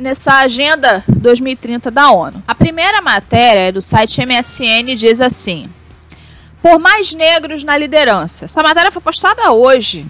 nessa 0.00 0.38
Agenda 0.38 1.04
2030 1.06 1.90
da 1.90 2.10
ONU. 2.10 2.42
A 2.48 2.54
primeira 2.54 3.00
matéria 3.02 3.68
é 3.68 3.72
do 3.72 3.80
site 3.80 4.24
MSN 4.24 4.96
diz 4.96 5.20
assim: 5.20 5.68
Por 6.62 6.78
mais 6.78 7.12
negros 7.12 7.62
na 7.62 7.76
liderança. 7.76 8.46
Essa 8.46 8.62
matéria 8.62 8.90
foi 8.90 9.02
postada 9.02 9.52
hoje, 9.52 10.06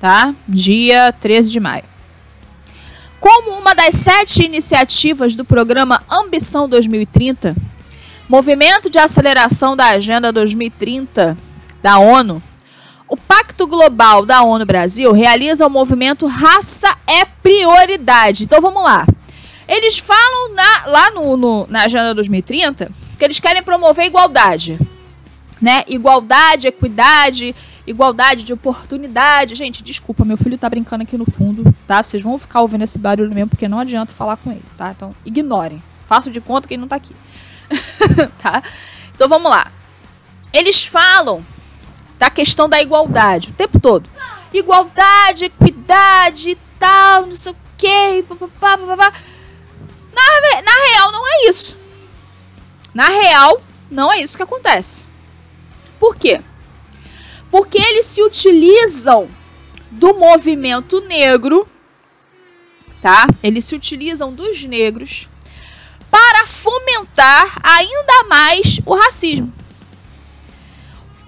tá? 0.00 0.34
Dia 0.48 1.12
13 1.20 1.50
de 1.50 1.60
maio. 1.60 1.84
Como 3.20 3.58
uma 3.58 3.74
das 3.74 3.94
sete 3.94 4.44
iniciativas 4.44 5.34
do 5.34 5.44
programa 5.44 6.02
Ambição 6.10 6.68
2030, 6.68 7.56
movimento 8.28 8.88
de 8.88 8.98
aceleração 8.98 9.76
da 9.76 9.86
Agenda 9.88 10.32
2030 10.32 11.36
da 11.82 11.98
ONU, 11.98 12.42
o 13.08 13.16
Pacto 13.16 13.66
Global 13.66 14.26
da 14.26 14.42
ONU 14.42 14.66
Brasil 14.66 15.12
realiza 15.12 15.66
o 15.66 15.70
movimento 15.70 16.26
Raça 16.26 16.96
é 17.06 17.24
Prioridade. 17.24 18.44
Então 18.44 18.60
vamos 18.60 18.82
lá. 18.82 19.06
Eles 19.68 19.98
falam 19.98 20.54
na, 20.54 20.86
lá 20.86 21.10
no, 21.10 21.36
no, 21.36 21.66
na 21.68 21.84
Agenda 21.84 22.14
2030 22.14 22.90
que 23.18 23.24
eles 23.24 23.40
querem 23.40 23.62
promover 23.62 24.06
igualdade. 24.06 24.78
Né? 25.60 25.84
Igualdade, 25.88 26.66
equidade 26.66 27.54
igualdade 27.86 28.42
de 28.42 28.52
oportunidade. 28.52 29.54
Gente, 29.54 29.82
desculpa, 29.82 30.24
meu 30.24 30.36
filho 30.36 30.58
tá 30.58 30.68
brincando 30.68 31.04
aqui 31.04 31.16
no 31.16 31.24
fundo, 31.24 31.74
tá? 31.86 32.02
Vocês 32.02 32.22
vão 32.22 32.36
ficar 32.36 32.60
ouvindo 32.60 32.84
esse 32.84 32.98
barulho 32.98 33.32
mesmo, 33.32 33.50
porque 33.50 33.68
não 33.68 33.78
adianta 33.78 34.12
falar 34.12 34.36
com 34.36 34.50
ele, 34.50 34.64
tá? 34.76 34.90
Então, 34.90 35.14
ignorem. 35.24 35.82
Faço 36.06 36.30
de 36.30 36.40
conta 36.40 36.66
que 36.66 36.74
ele 36.74 36.80
não 36.80 36.88
tá 36.88 36.96
aqui. 36.96 37.14
tá? 38.42 38.62
Então, 39.14 39.28
vamos 39.28 39.50
lá. 39.50 39.70
Eles 40.52 40.84
falam 40.84 41.44
da 42.18 42.30
questão 42.30 42.68
da 42.68 42.80
igualdade 42.80 43.50
o 43.50 43.52
tempo 43.52 43.78
todo. 43.78 44.08
Igualdade, 44.52 45.46
equidade 45.46 46.50
e 46.50 46.58
tal, 46.78 47.26
não 47.26 47.34
sei 47.34 47.52
o 47.52 47.56
quê, 47.76 48.24
papapá, 48.28 48.78
papapá. 48.78 49.12
Na, 50.16 50.62
na 50.62 50.86
real, 50.86 51.12
não 51.12 51.26
é 51.26 51.48
isso. 51.48 51.76
Na 52.94 53.08
real, 53.08 53.60
não 53.90 54.10
é 54.10 54.20
isso 54.20 54.36
que 54.36 54.42
acontece. 54.42 55.04
Por 56.00 56.16
quê? 56.16 56.40
Porque 57.50 57.78
eles 57.78 58.06
se 58.06 58.22
utilizam 58.22 59.28
do 59.90 60.14
movimento 60.14 61.00
negro, 61.02 61.68
tá? 63.00 63.26
Eles 63.42 63.64
se 63.66 63.74
utilizam 63.74 64.32
dos 64.32 64.64
negros 64.64 65.28
para 66.10 66.46
fomentar 66.46 67.58
ainda 67.62 68.24
mais 68.28 68.80
o 68.84 68.94
racismo. 68.94 69.52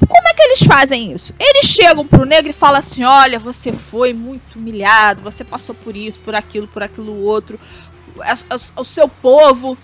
Como 0.07 0.29
é 0.29 0.33
que 0.33 0.43
eles 0.43 0.63
fazem 0.63 1.13
isso? 1.13 1.35
Eles 1.39 1.67
chegam 1.67 2.07
pro 2.07 2.25
negro 2.25 2.51
e 2.51 2.55
falam 2.55 2.79
assim: 2.79 3.05
olha, 3.05 3.39
você 3.39 3.73
foi 3.73 4.13
muito 4.15 4.59
humilhado, 4.59 5.23
você 5.23 5.45
passou 5.45 5.75
por 5.75 5.97
isso, 5.97 6.21
por 6.21 6.35
aquilo, 6.35 6.67
por 6.69 6.83
aquilo 6.83 7.23
outro. 7.25 7.59
O 8.77 8.85
seu 8.85 9.09
povo 9.09 9.77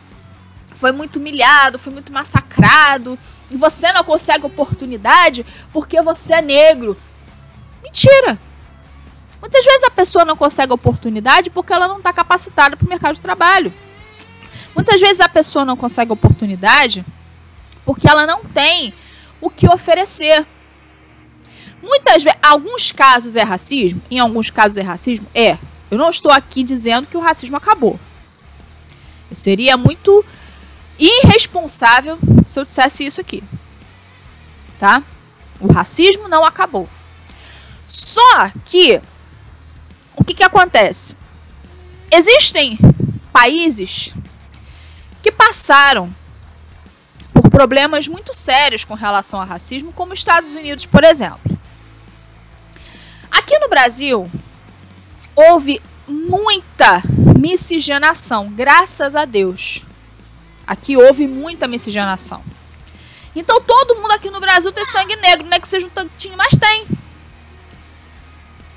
foi 0.74 0.92
muito 0.92 1.16
humilhado, 1.16 1.78
foi 1.78 1.92
muito 1.92 2.12
massacrado. 2.12 3.18
E 3.50 3.56
você 3.56 3.92
não 3.92 4.02
consegue 4.02 4.46
oportunidade 4.46 5.44
porque 5.72 6.00
você 6.02 6.34
é 6.34 6.42
negro. 6.42 6.96
Mentira! 7.82 8.38
Muitas 9.40 9.64
vezes 9.64 9.84
a 9.84 9.90
pessoa 9.90 10.24
não 10.24 10.36
consegue 10.36 10.72
oportunidade 10.72 11.50
porque 11.50 11.72
ela 11.72 11.86
não 11.86 11.98
está 11.98 12.12
capacitada 12.12 12.76
para 12.76 12.86
o 12.86 12.88
mercado 12.88 13.14
de 13.14 13.20
trabalho. 13.20 13.72
Muitas 14.74 15.00
vezes 15.00 15.20
a 15.20 15.28
pessoa 15.28 15.64
não 15.64 15.76
consegue 15.76 16.10
oportunidade 16.10 17.04
porque 17.84 18.08
ela 18.08 18.26
não 18.26 18.42
tem 18.42 18.92
o 19.40 19.50
que 19.50 19.68
oferecer. 19.68 20.46
Muitas 21.82 22.24
vezes, 22.24 22.38
alguns 22.42 22.90
casos 22.90 23.36
é 23.36 23.42
racismo, 23.42 24.00
em 24.10 24.18
alguns 24.18 24.48
casos 24.48 24.78
é 24.78 24.82
racismo, 24.82 25.26
é. 25.34 25.58
Eu 25.90 25.98
não 25.98 26.08
estou 26.08 26.32
aqui 26.32 26.64
dizendo 26.64 27.06
que 27.06 27.16
o 27.16 27.20
racismo 27.20 27.58
acabou. 27.58 28.00
Eu 29.30 29.36
seria 29.36 29.76
muito 29.76 30.24
irresponsável 30.98 32.18
se 32.46 32.58
eu 32.58 32.64
dissesse 32.64 33.04
isso 33.04 33.20
aqui. 33.20 33.42
Tá? 34.78 35.02
O 35.60 35.72
racismo 35.72 36.28
não 36.28 36.44
acabou. 36.44 36.88
Só 37.86 38.50
que 38.64 39.00
o 40.16 40.24
que, 40.24 40.34
que 40.34 40.42
acontece? 40.42 41.16
Existem 42.10 42.78
países 43.32 44.14
que 45.22 45.32
passaram 45.32 46.14
por 47.32 47.50
problemas 47.50 48.06
muito 48.06 48.34
sérios 48.34 48.84
com 48.84 48.94
relação 48.94 49.40
ao 49.40 49.46
racismo, 49.46 49.92
como 49.92 50.12
os 50.12 50.20
Estados 50.20 50.54
Unidos, 50.54 50.86
por 50.86 51.02
exemplo. 51.02 51.58
Aqui 53.30 53.58
no 53.58 53.68
Brasil, 53.68 54.30
houve 55.34 55.82
muita 56.06 57.02
miscigenação, 57.44 58.50
graças 58.50 59.14
a 59.14 59.26
Deus. 59.26 59.84
Aqui 60.66 60.96
houve 60.96 61.26
muita 61.26 61.68
miscigenação. 61.68 62.42
Então 63.36 63.60
todo 63.60 63.96
mundo 63.96 64.12
aqui 64.12 64.30
no 64.30 64.40
Brasil 64.40 64.72
tem 64.72 64.84
sangue 64.86 65.14
negro, 65.16 65.46
não 65.46 65.54
é 65.54 65.60
que 65.60 65.68
seja 65.68 65.86
um 65.86 65.90
tantinho, 65.90 66.38
mas 66.38 66.58
tem. 66.58 66.86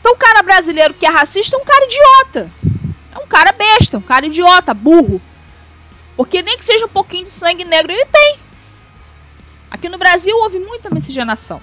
Então 0.02 0.12
o 0.12 0.18
cara 0.18 0.44
brasileiro 0.44 0.94
que 0.94 1.06
é 1.06 1.10
racista 1.10 1.56
é 1.56 1.60
um 1.60 1.64
cara 1.64 1.86
idiota. 1.86 2.52
É 3.16 3.18
um 3.20 3.28
cara 3.28 3.54
besta, 3.54 3.98
um 3.98 4.02
cara 4.02 4.26
idiota, 4.26 4.74
burro. 4.74 5.22
Porque 6.18 6.42
nem 6.42 6.58
que 6.58 6.66
seja 6.66 6.86
um 6.86 6.90
pouquinho 6.90 7.24
de 7.24 7.30
sangue 7.30 7.64
negro 7.64 7.94
ele 7.94 8.06
tem. 8.06 8.40
Aqui 9.72 9.88
no 9.88 9.98
Brasil 9.98 10.36
houve 10.40 10.60
muita 10.60 10.90
miscigenação. 10.90 11.62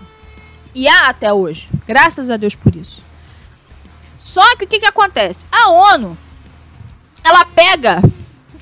E 0.74 0.88
há 0.88 1.09
até 1.11 1.31
hoje. 1.31 1.68
Graças 1.87 2.31
a 2.31 2.38
Deus 2.38 2.55
por 2.55 2.74
isso. 2.74 3.02
Só 4.16 4.57
que 4.57 4.64
o 4.64 4.68
que, 4.68 4.81
que 4.81 4.87
acontece? 4.87 5.46
A 5.52 5.68
ONU, 5.68 6.16
ela 7.24 7.46
pega 7.46 8.02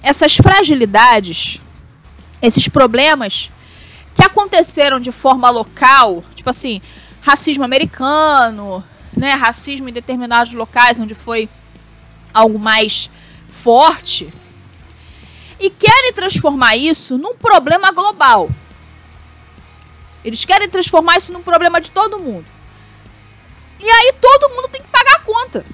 essas 0.02 0.36
fragilidades, 0.36 1.60
esses 2.40 2.68
problemas 2.68 3.50
que 4.14 4.22
aconteceram 4.22 5.00
de 5.00 5.10
forma 5.10 5.50
local, 5.50 6.24
tipo 6.34 6.48
assim, 6.48 6.80
racismo 7.20 7.64
americano, 7.64 8.84
né, 9.16 9.32
racismo 9.34 9.88
em 9.88 9.92
determinados 9.92 10.52
locais 10.52 10.98
onde 10.98 11.14
foi 11.14 11.48
algo 12.32 12.58
mais 12.58 13.10
forte, 13.50 14.32
e 15.58 15.68
querem 15.68 16.12
transformar 16.12 16.76
isso 16.76 17.18
num 17.18 17.34
problema 17.34 17.90
global. 17.92 18.48
Eles 20.24 20.44
querem 20.44 20.68
transformar 20.68 21.16
isso 21.16 21.32
num 21.32 21.42
problema 21.42 21.80
de 21.80 21.90
todo 21.90 22.18
mundo. 22.18 22.46
E 23.78 23.88
aí 23.88 24.12
todo 24.20 24.50
mundo 24.50 24.68
tem 24.68 24.80
que 24.80 24.88
pagar 24.88 25.16
a 25.16 25.20
conta. 25.20 25.64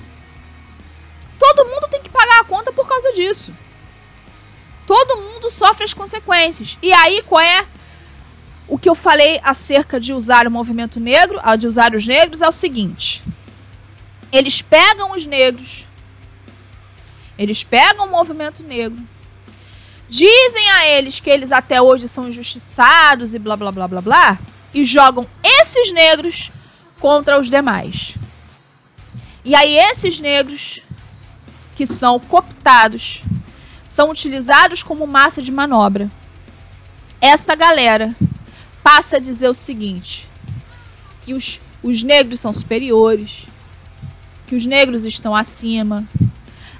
Todo 1.39 1.67
mundo 1.67 1.89
tem 1.89 2.03
que 2.03 2.11
pagar 2.11 2.41
a 2.41 2.45
conta 2.45 2.73
por 2.73 2.89
causa 2.89 3.13
disso. 3.13 3.55
Todo 4.87 5.21
mundo 5.21 5.51
sofre 5.51 5.85
as 5.85 5.95
consequências. 5.95 6.79
E 6.83 6.93
aí, 6.93 7.23
qual 7.23 7.41
é 7.41 7.67
o 8.67 8.79
que 8.79 8.89
eu 8.89 8.95
falei 8.95 9.41
acerca 9.43 9.99
de 9.99 10.13
usar 10.13 10.47
o 10.47 10.51
movimento 10.51 11.01
negro, 11.01 11.41
de 11.59 11.67
usar 11.67 11.95
os 11.95 12.07
negros, 12.07 12.43
é 12.43 12.49
o 12.49 12.53
seguinte: 12.53 13.23
eles 14.31 14.61
pegam 14.61 15.13
os 15.13 15.27
negros, 15.27 15.87
eles 17.39 17.65
pegam 17.65 18.07
o 18.07 18.11
movimento 18.11 18.63
negro, 18.63 19.03
dizem 20.09 20.71
a 20.71 20.87
eles 20.87 21.19
que 21.19 21.31
eles 21.31 21.51
até 21.51 21.81
hoje 21.81 22.09
são 22.09 22.29
injustiçados 22.29 23.33
e 23.33 23.39
blá 23.39 23.57
blá 23.57 23.73
blá 23.73 23.89
blá 23.89 24.01
blá, 24.03 24.39
e 24.75 24.85
jogam 24.85 25.27
esses 25.43 25.93
negros 25.93 26.51
contra 27.01 27.39
os 27.41 27.49
demais. 27.49 28.15
E 29.45 29.55
aí, 29.55 29.79
esses 29.79 30.21
negros 30.21 30.83
que 31.79 31.87
são 31.87 32.19
cooptados 32.19 33.23
são 33.89 34.11
utilizados 34.11 34.83
como 34.83 35.07
massa 35.07 35.41
de 35.41 35.53
manobra. 35.53 36.11
Essa 37.21 37.55
galera 37.55 38.17
passa 38.83 39.17
a 39.17 39.21
dizer 39.21 39.49
o 39.49 39.55
seguinte: 39.55 40.29
que 41.23 41.33
os, 41.33 41.61
os 41.81 42.03
negros 42.03 42.41
são 42.41 42.53
superiores, 42.53 43.47
que 44.49 44.57
os 44.57 44.67
negros 44.67 45.05
estão 45.05 45.37
acima. 45.37 46.05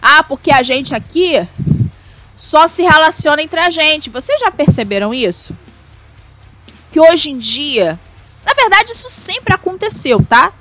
Ah, 0.03 0.25
porque 0.25 0.51
a 0.51 0.65
gente 0.65 0.93
aqui 0.93 1.47
só 2.37 2.67
se 2.67 2.83
relaciona 2.83 3.41
entre 3.41 3.61
a 3.61 3.71
gente. 3.71 4.11
Vocês 4.11 4.41
já 4.41 4.51
perceberam 4.51 5.15
isso? 5.15 5.57
Que 6.91 6.99
hoje 6.99 7.31
em 7.31 7.39
dia, 7.39 7.97
na 8.45 8.53
verdade, 8.53 8.91
isso 8.91 9.09
sempre 9.09 9.55
aconteceu, 9.55 10.27
tá? 10.29 10.53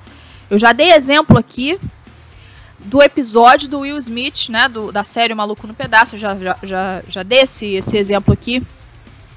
Eu 0.48 0.60
já 0.60 0.74
dei 0.74 0.92
exemplo 0.92 1.40
aqui 1.40 1.80
do 2.88 3.04
episódio 3.04 3.68
do 3.68 3.80
Will 3.80 3.98
Smith, 3.98 4.48
né, 4.48 4.70
do, 4.70 4.94
da 4.94 5.04
série 5.04 5.36
Maluco 5.36 5.68
no 5.68 5.74
Pedaço, 5.74 6.16
eu 6.16 6.20
já, 6.20 6.36
já, 6.38 6.58
já, 6.64 7.04
já 7.06 7.24
dei 7.24 7.40
esse, 7.40 7.76
esse 7.76 7.98
exemplo 7.98 8.34
aqui, 8.34 8.64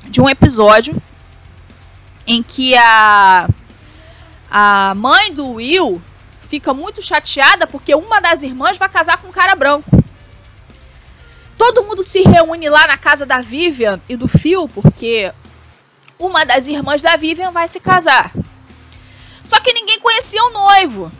de 0.04 0.20
um 0.20 0.28
episódio 0.28 0.96
em 2.24 2.44
que 2.44 2.76
a, 2.76 3.48
a 4.48 4.94
mãe 4.94 5.34
do 5.34 5.54
Will 5.54 6.00
fica 6.42 6.72
muito 6.72 7.02
chateada 7.02 7.66
porque 7.66 7.92
uma 7.92 8.20
das 8.20 8.44
irmãs 8.44 8.78
vai 8.78 8.88
casar 8.88 9.18
com 9.18 9.28
um 9.28 9.32
cara 9.32 9.56
branco. 9.56 9.90
Todo 11.58 11.82
mundo 11.82 12.04
se 12.04 12.22
reúne 12.22 12.70
lá 12.70 12.86
na 12.86 12.96
casa 12.96 13.26
da 13.26 13.40
Vivian 13.40 14.00
e 14.08 14.16
do 14.16 14.28
Phil, 14.28 14.68
porque 14.68 15.32
uma 16.18 16.44
das 16.44 16.68
irmãs 16.68 17.02
da 17.02 17.16
Vivian 17.16 17.50
vai 17.50 17.66
se 17.66 17.80
casar. 17.80 18.32
Só 19.44 19.58
que 19.58 19.72
ninguém 19.72 19.98
conhecia 19.98 20.42
o 20.44 20.50
noivo. 20.50 21.10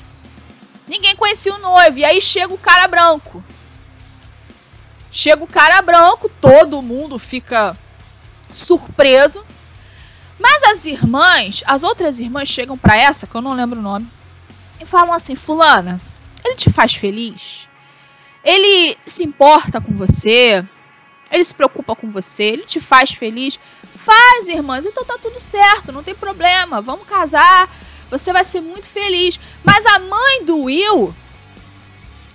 Ninguém 0.91 1.15
conhecia 1.15 1.55
o 1.55 1.59
noivo. 1.59 2.01
E 2.01 2.05
aí 2.05 2.21
chega 2.21 2.53
o 2.53 2.59
cara 2.59 2.89
branco. 2.89 3.45
Chega 5.13 5.45
o 5.45 5.47
cara 5.47 5.81
branco, 5.81 6.29
todo 6.41 6.83
mundo 6.83 7.17
fica 7.17 7.77
surpreso. 8.53 9.45
Mas 10.37 10.65
as 10.65 10.87
irmãs, 10.87 11.63
as 11.65 11.85
outras 11.85 12.19
irmãs 12.19 12.49
chegam 12.49 12.77
para 12.77 12.97
essa, 12.97 13.27
que 13.27 13.35
eu 13.35 13.41
não 13.41 13.53
lembro 13.53 13.79
o 13.79 13.83
nome, 13.83 14.09
e 14.81 14.85
falam 14.85 15.13
assim: 15.13 15.37
Fulana, 15.37 16.01
ele 16.45 16.57
te 16.57 16.69
faz 16.71 16.95
feliz? 16.95 17.69
Ele 18.43 18.97
se 19.07 19.23
importa 19.23 19.81
com 19.81 19.93
você? 19.93 20.65
Ele 21.31 21.45
se 21.45 21.55
preocupa 21.55 21.95
com 21.95 22.11
você? 22.11 22.45
Ele 22.45 22.65
te 22.65 22.81
faz 22.81 23.13
feliz? 23.13 23.61
Faz, 23.95 24.49
irmãs. 24.49 24.87
Então 24.87 25.05
tá 25.05 25.17
tudo 25.23 25.39
certo, 25.39 25.93
não 25.93 26.03
tem 26.03 26.17
problema. 26.17 26.81
Vamos 26.81 27.07
casar 27.07 27.69
você 28.11 28.33
vai 28.33 28.45
ser 28.45 28.61
muito 28.61 28.87
feliz. 28.87 29.39
Mas 29.65 29.87
a 29.87 29.99
mãe 29.99 30.45
do 30.45 30.65
Will 30.65 31.15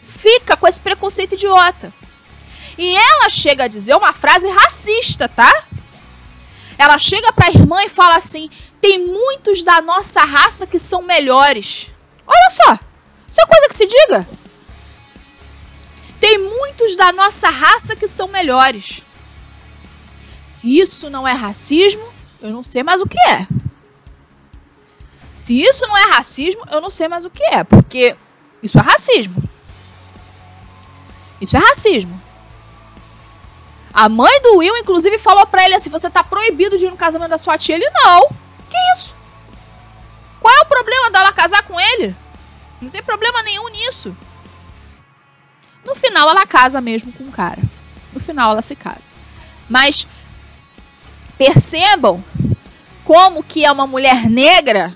fica 0.03 0.55
com 0.55 0.67
esse 0.67 0.79
preconceito 0.79 1.33
idiota. 1.33 1.93
E 2.77 2.95
ela 2.95 3.29
chega 3.29 3.65
a 3.65 3.67
dizer 3.67 3.95
uma 3.95 4.13
frase 4.13 4.47
racista, 4.47 5.27
tá? 5.27 5.63
Ela 6.77 6.97
chega 6.97 7.31
para 7.33 7.47
a 7.47 7.51
irmã 7.51 7.83
e 7.83 7.89
fala 7.89 8.15
assim: 8.15 8.49
tem 8.81 9.05
muitos 9.05 9.63
da 9.63 9.81
nossa 9.81 10.21
raça 10.23 10.67
que 10.67 10.79
são 10.79 11.01
melhores. 11.01 11.88
Olha 12.25 12.49
só, 12.49 12.79
isso 13.29 13.41
é 13.41 13.45
coisa 13.45 13.69
que 13.69 13.75
se 13.75 13.85
diga. 13.85 14.27
Tem 16.19 16.38
muitos 16.38 16.95
da 16.95 17.11
nossa 17.11 17.49
raça 17.49 17.95
que 17.95 18.07
são 18.07 18.27
melhores. 18.27 19.01
Se 20.47 20.79
isso 20.79 21.09
não 21.09 21.27
é 21.27 21.33
racismo, 21.33 22.05
eu 22.41 22.49
não 22.49 22.63
sei 22.63 22.83
mais 22.83 23.01
o 23.01 23.07
que 23.07 23.19
é. 23.29 23.47
Se 25.36 25.62
isso 25.62 25.86
não 25.88 25.98
é 25.98 26.12
racismo, 26.12 26.62
eu 26.71 26.80
não 26.80 26.89
sei 26.89 27.08
mais 27.08 27.26
o 27.26 27.30
que 27.30 27.43
é, 27.43 27.63
porque 27.63 28.15
isso 28.63 28.80
é 28.80 28.82
racismo. 28.82 29.43
Isso 31.41 31.58
é 31.58 31.60
racismo. 31.60 32.21
A 33.93 34.10
mãe 34.10 34.41
do 34.41 34.58
Will, 34.58 34.76
inclusive, 34.78 35.17
falou 35.17 35.45
pra 35.45 35.63
ele 35.63 35.76
assim: 35.76 35.89
você 35.89 36.10
tá 36.10 36.24
proibido 36.24 36.78
de 36.78 36.86
ir 36.86 36.91
no 36.91 36.98
casamento 36.98 37.30
da 37.30 37.38
sua 37.38 37.58
tia. 37.58 37.76
Ele, 37.76 37.89
não. 37.89 38.28
Que 38.69 38.78
isso? 38.93 39.15
Qual 40.39 40.54
é 40.54 40.62
o 40.62 40.65
problema 40.65 41.10
dela 41.10 41.32
casar 41.32 41.63
com 41.63 41.80
ele? 41.80 42.15
Não 42.82 42.89
tem 42.89 43.02
problema 43.02 43.41
nenhum 43.43 43.69
nisso. 43.69 44.15
No 45.86 45.95
final, 45.95 46.30
ela 46.30 46.45
casa 46.45 46.82
mesmo 46.82 47.12
com 47.13 47.24
o 47.26 47.32
cara. 47.32 47.62
No 48.13 48.19
final, 48.19 48.52
ela 48.52 48.62
se 48.62 48.76
casa. 48.76 49.12
Mas 49.69 50.08
percebam 51.38 52.24
como 53.04 53.43
que 53.43 53.63
é 53.63 53.71
uma 53.71 53.88
mulher 53.88 54.30
negra 54.30 54.95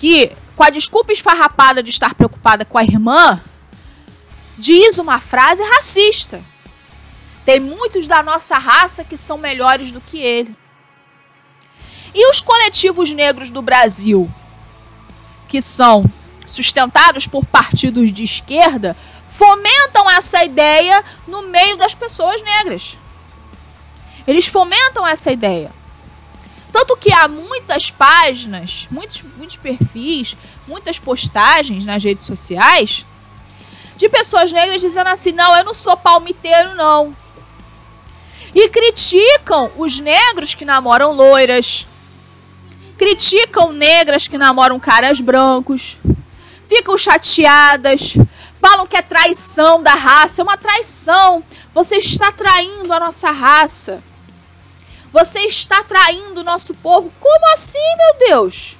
que, 0.00 0.32
com 0.56 0.64
a 0.64 0.70
desculpa 0.70 1.12
esfarrapada 1.12 1.82
de 1.82 1.90
estar 1.90 2.14
preocupada 2.14 2.64
com 2.64 2.78
a 2.78 2.82
irmã, 2.82 3.38
diz 4.56 4.98
uma 4.98 5.20
frase 5.20 5.62
racista. 5.62 6.42
Tem 7.44 7.60
muitos 7.60 8.06
da 8.06 8.22
nossa 8.22 8.56
raça 8.56 9.04
que 9.04 9.16
são 9.16 9.36
melhores 9.36 9.92
do 9.92 10.00
que 10.00 10.18
ele. 10.18 10.56
E 12.14 12.30
os 12.30 12.40
coletivos 12.40 13.12
negros 13.12 13.50
do 13.50 13.60
Brasil, 13.60 14.28
que 15.46 15.60
são 15.60 16.02
sustentados 16.46 17.26
por 17.26 17.44
partidos 17.44 18.10
de 18.10 18.24
esquerda, 18.24 18.96
fomentam 19.28 20.10
essa 20.10 20.42
ideia 20.42 21.04
no 21.28 21.42
meio 21.42 21.76
das 21.76 21.94
pessoas 21.94 22.42
negras. 22.42 22.96
Eles 24.26 24.46
fomentam 24.46 25.06
essa 25.06 25.30
ideia. 25.30 25.70
Tanto 26.72 26.96
que 26.96 27.12
há 27.12 27.26
muitas 27.26 27.90
páginas, 27.90 28.86
muitos, 28.90 29.22
muitos 29.36 29.56
perfis, 29.56 30.36
muitas 30.66 30.98
postagens 30.98 31.84
nas 31.84 32.02
redes 32.02 32.24
sociais 32.24 33.04
de 33.96 34.08
pessoas 34.08 34.50
negras 34.50 34.80
dizendo 34.80 35.08
assim: 35.08 35.32
não, 35.32 35.54
eu 35.56 35.64
não 35.64 35.74
sou 35.74 35.96
palmiteiro, 35.96 36.74
não. 36.74 37.14
E 38.54 38.68
criticam 38.68 39.70
os 39.76 40.00
negros 40.00 40.54
que 40.54 40.64
namoram 40.64 41.12
loiras, 41.12 41.86
criticam 42.96 43.72
negras 43.72 44.26
que 44.26 44.38
namoram 44.38 44.80
caras 44.80 45.20
brancos, 45.20 45.98
ficam 46.64 46.96
chateadas, 46.96 48.14
falam 48.54 48.86
que 48.86 48.96
é 48.96 49.02
traição 49.02 49.82
da 49.82 49.94
raça, 49.94 50.40
é 50.40 50.44
uma 50.44 50.56
traição. 50.56 51.44
Você 51.72 51.96
está 51.96 52.32
traindo 52.32 52.92
a 52.92 52.98
nossa 52.98 53.30
raça. 53.30 54.02
Você 55.12 55.40
está 55.40 55.82
traindo 55.82 56.40
o 56.40 56.44
nosso 56.44 56.74
povo. 56.74 57.12
Como 57.18 57.52
assim, 57.52 57.78
meu 57.96 58.28
Deus? 58.28 58.76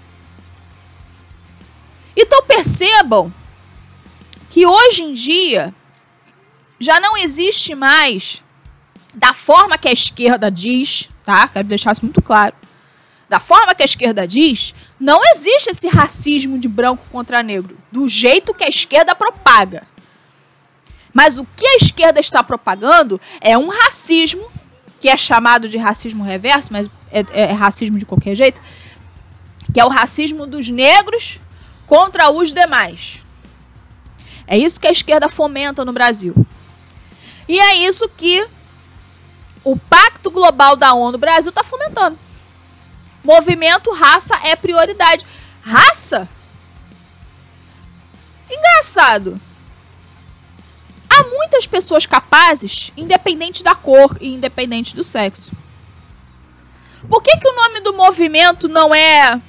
Então 2.16 2.42
percebam 2.42 3.32
que 4.48 4.66
hoje 4.66 5.02
em 5.04 5.12
dia 5.12 5.74
já 6.78 7.00
não 7.00 7.16
existe 7.16 7.74
mais 7.74 8.42
da 9.14 9.32
forma 9.32 9.76
que 9.76 9.88
a 9.88 9.92
esquerda 9.92 10.50
diz, 10.50 11.08
tá? 11.24 11.48
Quero 11.48 11.68
deixar 11.68 11.92
isso 11.92 12.04
muito 12.04 12.22
claro. 12.22 12.54
Da 13.28 13.38
forma 13.38 13.74
que 13.74 13.82
a 13.82 13.84
esquerda 13.84 14.26
diz, 14.26 14.74
não 14.98 15.20
existe 15.32 15.70
esse 15.70 15.88
racismo 15.88 16.58
de 16.58 16.68
branco 16.68 17.04
contra 17.10 17.42
negro, 17.42 17.78
do 17.90 18.08
jeito 18.08 18.54
que 18.54 18.64
a 18.64 18.68
esquerda 18.68 19.14
propaga. 19.14 19.86
Mas 21.12 21.38
o 21.38 21.46
que 21.56 21.66
a 21.66 21.76
esquerda 21.76 22.20
está 22.20 22.42
propagando 22.42 23.20
é 23.40 23.56
um 23.56 23.68
racismo 23.68 24.50
que 25.00 25.08
é 25.08 25.16
chamado 25.16 25.68
de 25.68 25.78
racismo 25.78 26.22
reverso, 26.22 26.72
mas 26.72 26.88
é, 27.10 27.20
é, 27.30 27.42
é 27.44 27.52
racismo 27.52 27.98
de 27.98 28.04
qualquer 28.04 28.34
jeito, 28.34 28.60
que 29.72 29.80
é 29.80 29.84
o 29.84 29.88
racismo 29.88 30.46
dos 30.46 30.68
negros 30.68 31.40
contra 31.86 32.30
os 32.30 32.52
demais. 32.52 33.22
É 34.46 34.58
isso 34.58 34.78
que 34.78 34.86
a 34.86 34.92
esquerda 34.92 35.28
fomenta 35.28 35.84
no 35.84 35.92
Brasil. 35.92 36.34
E 37.48 37.58
é 37.58 37.76
isso 37.76 38.08
que 38.10 38.46
o 39.64 39.76
Pacto 39.76 40.30
Global 40.30 40.76
da 40.76 40.92
ONU 40.92 41.16
Brasil 41.16 41.50
está 41.50 41.64
fomentando. 41.64 42.18
Movimento 43.24 43.90
raça 43.92 44.38
é 44.44 44.54
prioridade. 44.54 45.26
Raça? 45.62 46.28
Engraçado 48.50 49.40
há 51.20 51.24
muitas 51.24 51.66
pessoas 51.66 52.06
capazes, 52.06 52.92
independente 52.96 53.62
da 53.62 53.74
cor 53.74 54.16
e 54.20 54.34
independente 54.34 54.94
do 54.94 55.04
sexo. 55.04 55.52
Por 57.08 57.22
que, 57.22 57.36
que 57.36 57.48
o 57.48 57.54
nome 57.54 57.80
do 57.80 57.94
movimento 57.94 58.68
não 58.68 58.94
é. 58.94 59.40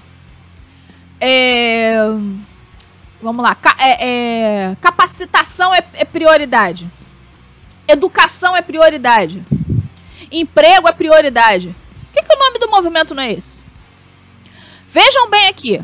é 1.20 1.94
vamos 3.22 3.44
lá. 3.44 3.58
É, 3.78 4.08
é, 4.08 4.78
capacitação 4.80 5.74
é, 5.74 5.84
é 5.94 6.06
prioridade. 6.06 6.90
Educação 7.88 8.56
é 8.56 8.62
prioridade. 8.62 9.44
Emprego 10.32 10.88
é 10.88 10.94
prioridade. 10.94 11.76
Por 12.06 12.14
que, 12.14 12.28
que 12.28 12.36
o 12.36 12.40
nome 12.40 12.60
do 12.60 12.70
movimento 12.70 13.14
não 13.14 13.24
é 13.24 13.34
esse? 13.34 13.64
Vejam 14.88 15.30
bem 15.30 15.48
aqui. 15.48 15.82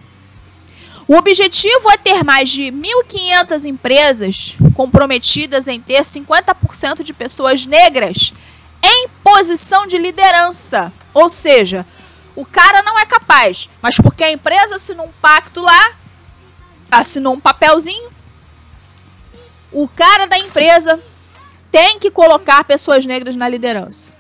O 1.08 1.16
objetivo 1.16 1.90
é 1.90 1.98
ter 1.98 2.22
mais 2.24 2.50
de 2.50 2.64
1.500 2.64 3.66
empresas 3.66 4.58
comprometidas 4.76 5.68
em 5.70 5.80
ter 5.80 6.02
50% 6.02 7.02
de 7.02 7.14
pessoas 7.14 7.66
negras 7.66 8.34
em 8.84 9.08
posição 9.24 9.88
de 9.88 9.98
liderança. 9.98 10.92
Ou 11.14 11.30
seja, 11.30 11.86
o 12.36 12.46
cara 12.46 12.82
não 12.82 13.00
é 13.00 13.06
capaz, 13.06 13.70
mas 13.82 13.96
porque 13.96 14.24
a 14.24 14.32
empresa 14.32 14.76
assinou 14.76 15.08
um 15.08 15.12
pacto 15.22 15.62
lá, 15.62 15.94
assinou 16.92 17.34
um 17.34 17.40
papelzinho, 17.40 18.12
o 19.72 19.88
cara 19.88 20.28
da 20.28 20.38
empresa 20.38 21.00
tem 21.72 22.00
que 22.00 22.12
colocar 22.12 22.64
pessoas 22.64 23.06
negras 23.06 23.36
na 23.36 23.48
liderança. 23.48 24.14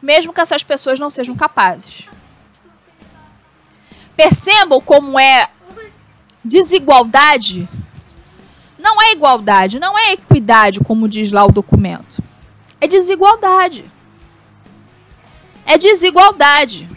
Mesmo 0.00 0.32
que 0.32 0.40
essas 0.40 0.62
pessoas 0.62 0.98
não 1.00 1.10
sejam 1.10 1.36
capazes. 1.36 2.07
Percebam 4.18 4.80
como 4.80 5.16
é 5.16 5.48
desigualdade. 6.44 7.68
Não 8.76 9.00
é 9.00 9.12
igualdade, 9.12 9.78
não 9.78 9.96
é 9.96 10.14
equidade, 10.14 10.80
como 10.80 11.08
diz 11.08 11.30
lá 11.30 11.46
o 11.46 11.52
documento. 11.52 12.20
É 12.80 12.88
desigualdade. 12.88 13.84
É 15.64 15.78
desigualdade. 15.78 16.88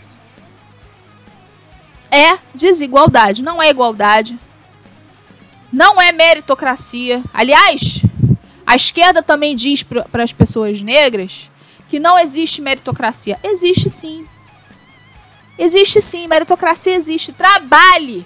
É 2.10 2.40
desigualdade, 2.56 3.44
não 3.44 3.62
é 3.62 3.70
igualdade. 3.70 4.40
Não 5.72 6.02
é 6.02 6.12
meritocracia. 6.12 7.24
Aliás, 7.32 8.02
a 8.66 8.76
esquerda 8.76 9.22
também 9.22 9.56
diz 9.56 9.84
para 9.84 10.24
as 10.24 10.34
pessoas 10.34 10.82
negras 10.82 11.52
que 11.88 12.00
não 12.00 12.18
existe 12.18 12.64
meritocracia. 12.64 13.40
Existe 13.44 13.92
sim. 13.92 14.28
Existe 15.62 16.02
sim, 16.02 16.26
meritocracia 16.26 16.96
existe. 16.96 17.32
Trabalhe. 17.32 18.26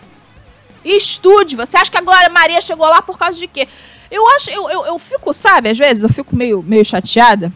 Estude. 0.85 1.57
Você 1.57 1.75
acha 1.75 1.91
que 1.91 1.97
a 1.97 2.01
Glória 2.01 2.29
Maria 2.29 2.61
chegou 2.61 2.87
lá 2.87 3.01
por 3.01 3.17
causa 3.17 3.37
de 3.37 3.45
quê? 3.45 3.67
Eu 4.09 4.25
acho, 4.29 4.49
eu, 4.51 4.69
eu, 4.69 4.85
eu 4.85 4.97
fico, 4.97 5.33
sabe, 5.33 5.67
às 5.67 5.77
vezes 5.77 6.05
eu 6.05 6.09
fico 6.09 6.33
meio, 6.33 6.63
meio 6.63 6.85
chateada 6.85 7.51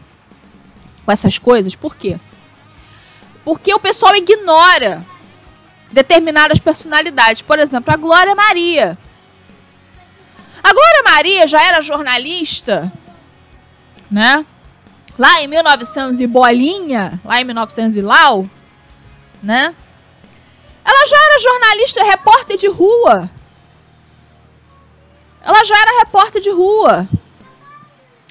com 1.06 1.10
essas 1.10 1.38
coisas. 1.38 1.74
Por 1.74 1.96
quê? 1.96 2.18
Porque 3.42 3.72
o 3.72 3.80
pessoal 3.80 4.14
ignora 4.14 5.02
determinadas 5.90 6.58
personalidades. 6.58 7.40
Por 7.40 7.58
exemplo, 7.58 7.90
a 7.90 7.96
Glória 7.96 8.34
Maria. 8.34 8.98
A 10.62 10.74
Glória 10.74 11.02
Maria 11.04 11.46
já 11.46 11.64
era 11.64 11.80
jornalista, 11.80 12.92
né? 14.10 14.44
Lá 15.18 15.42
em 15.42 15.48
1900 15.48 16.20
e 16.20 16.26
bolinha, 16.26 17.18
lá 17.24 17.40
em 17.40 17.44
1900 17.44 17.96
e 17.96 18.02
lau, 18.02 18.46
né? 19.42 19.74
Ela 20.84 21.06
já 21.06 21.16
era 21.16 21.38
jornalista, 21.38 22.04
repórter 22.04 22.56
de 22.56 22.68
rua. 22.68 23.30
Ela 25.42 25.64
já 25.64 25.78
era 25.78 25.98
repórter 26.00 26.40
de 26.40 26.50
rua. 26.50 27.08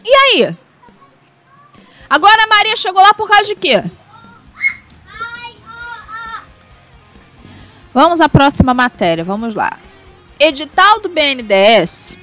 E 0.04 0.14
aí? 0.14 0.56
Agora 2.10 2.44
a 2.44 2.48
Maria 2.48 2.76
chegou 2.76 3.02
lá 3.02 3.14
por 3.14 3.28
causa 3.28 3.46
de 3.46 3.56
quê? 3.56 3.84
Vamos 7.94 8.20
à 8.22 8.30
próxima 8.30 8.74
matéria, 8.74 9.24
vamos 9.24 9.54
lá. 9.56 9.78
Edital 10.40 11.02
do 11.02 11.10
BNDES 11.10 12.18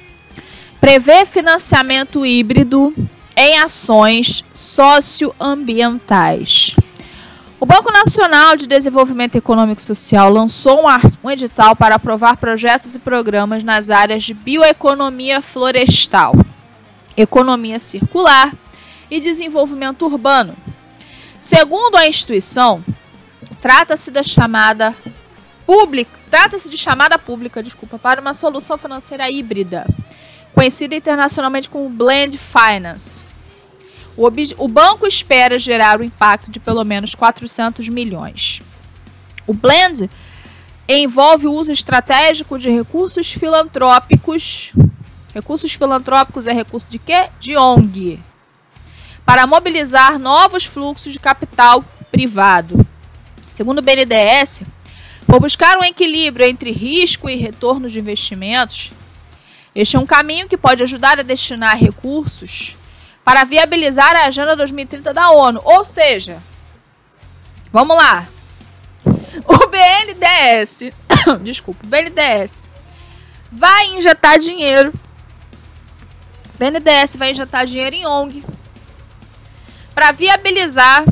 prevê 0.79 1.25
financiamento 1.25 2.25
híbrido 2.25 2.93
em 3.35 3.59
ações 3.59 4.45
socioambientais. 4.53 6.77
O 7.59 7.65
Banco 7.65 7.91
Nacional 7.91 8.55
de 8.55 8.67
Desenvolvimento 8.67 9.35
Econômico 9.35 9.81
e 9.81 9.83
Social 9.83 10.31
lançou 10.31 10.83
um, 11.23 11.31
edital 11.31 11.75
para 11.75 11.95
aprovar 11.95 12.37
projetos 12.37 12.93
e 12.93 12.99
programas 12.99 13.63
nas 13.63 13.89
áreas 13.89 14.23
de 14.23 14.35
bioeconomia 14.35 15.41
florestal, 15.41 16.35
economia 17.15 17.79
circular 17.79 18.53
e 19.09 19.19
desenvolvimento 19.19 20.05
urbano. 20.05 20.55
Segundo 21.39 21.95
a 21.95 22.07
instituição, 22.07 22.83
trata-se 23.59 24.11
da 24.11 24.21
chamada 24.21 24.95
pública, 25.65 26.11
trata-se 26.29 26.69
de 26.69 26.77
chamada 26.77 27.17
pública, 27.17 27.63
desculpa, 27.63 27.97
para 27.97 28.21
uma 28.21 28.35
solução 28.35 28.77
financeira 28.77 29.31
híbrida, 29.31 29.83
conhecida 30.53 30.93
internacionalmente 30.93 31.71
como 31.71 31.89
Blend 31.89 32.37
Finance. 32.37 33.23
O, 34.17 34.25
o 34.57 34.67
banco 34.67 35.05
espera 35.05 35.59
gerar 35.59 35.99
o 35.99 36.01
um 36.01 36.03
impacto 36.03 36.49
de 36.49 36.59
pelo 36.59 36.83
menos 36.83 37.13
400 37.13 37.87
milhões. 37.87 38.63
O 39.45 39.53
Blend 39.53 40.09
envolve 40.89 41.45
o 41.45 41.53
uso 41.53 41.71
estratégico 41.71 42.57
de 42.57 42.69
recursos 42.71 43.31
filantrópicos. 43.31 44.73
Recursos 45.35 45.71
filantrópicos 45.71 46.47
é 46.47 46.51
recurso 46.51 46.89
de 46.89 46.97
quê? 46.97 47.29
De 47.39 47.55
ONG. 47.55 48.19
Para 49.23 49.45
mobilizar 49.45 50.17
novos 50.17 50.65
fluxos 50.65 51.13
de 51.13 51.19
capital 51.19 51.85
privado. 52.11 52.87
Segundo 53.47 53.79
o 53.79 53.81
BNDES, 53.83 54.63
por 55.27 55.39
buscar 55.39 55.77
um 55.77 55.83
equilíbrio 55.83 56.45
entre 56.47 56.71
risco 56.71 57.29
e 57.29 57.35
retorno 57.35 57.87
de 57.87 57.99
investimentos, 57.99 58.93
este 59.75 59.95
é 59.95 59.99
um 59.99 60.05
caminho 60.07 60.47
que 60.47 60.57
pode 60.57 60.81
ajudar 60.81 61.19
a 61.19 61.23
destinar 61.23 61.77
recursos 61.77 62.77
para 63.27 63.43
viabilizar 63.43 64.15
a 64.15 64.27
Agenda 64.27 64.55
2030 64.55 65.13
da 65.13 65.29
ONU. 65.31 65.59
Ou 65.65 65.83
seja, 65.83 66.41
vamos 67.73 67.97
lá. 67.97 68.25
O 69.45 69.67
BNDES, 69.67 70.93
desculpa, 71.43 71.85
o 71.85 71.89
BNDES 71.89 72.69
vai 73.51 73.87
injetar 73.87 74.39
dinheiro. 74.39 74.93
O 76.55 76.57
BNDES 76.57 77.17
vai 77.17 77.31
injetar 77.31 77.65
dinheiro 77.65 77.97
em 77.97 78.07
ONG 78.07 78.45
para 79.93 80.13
viabilizar 80.13 81.03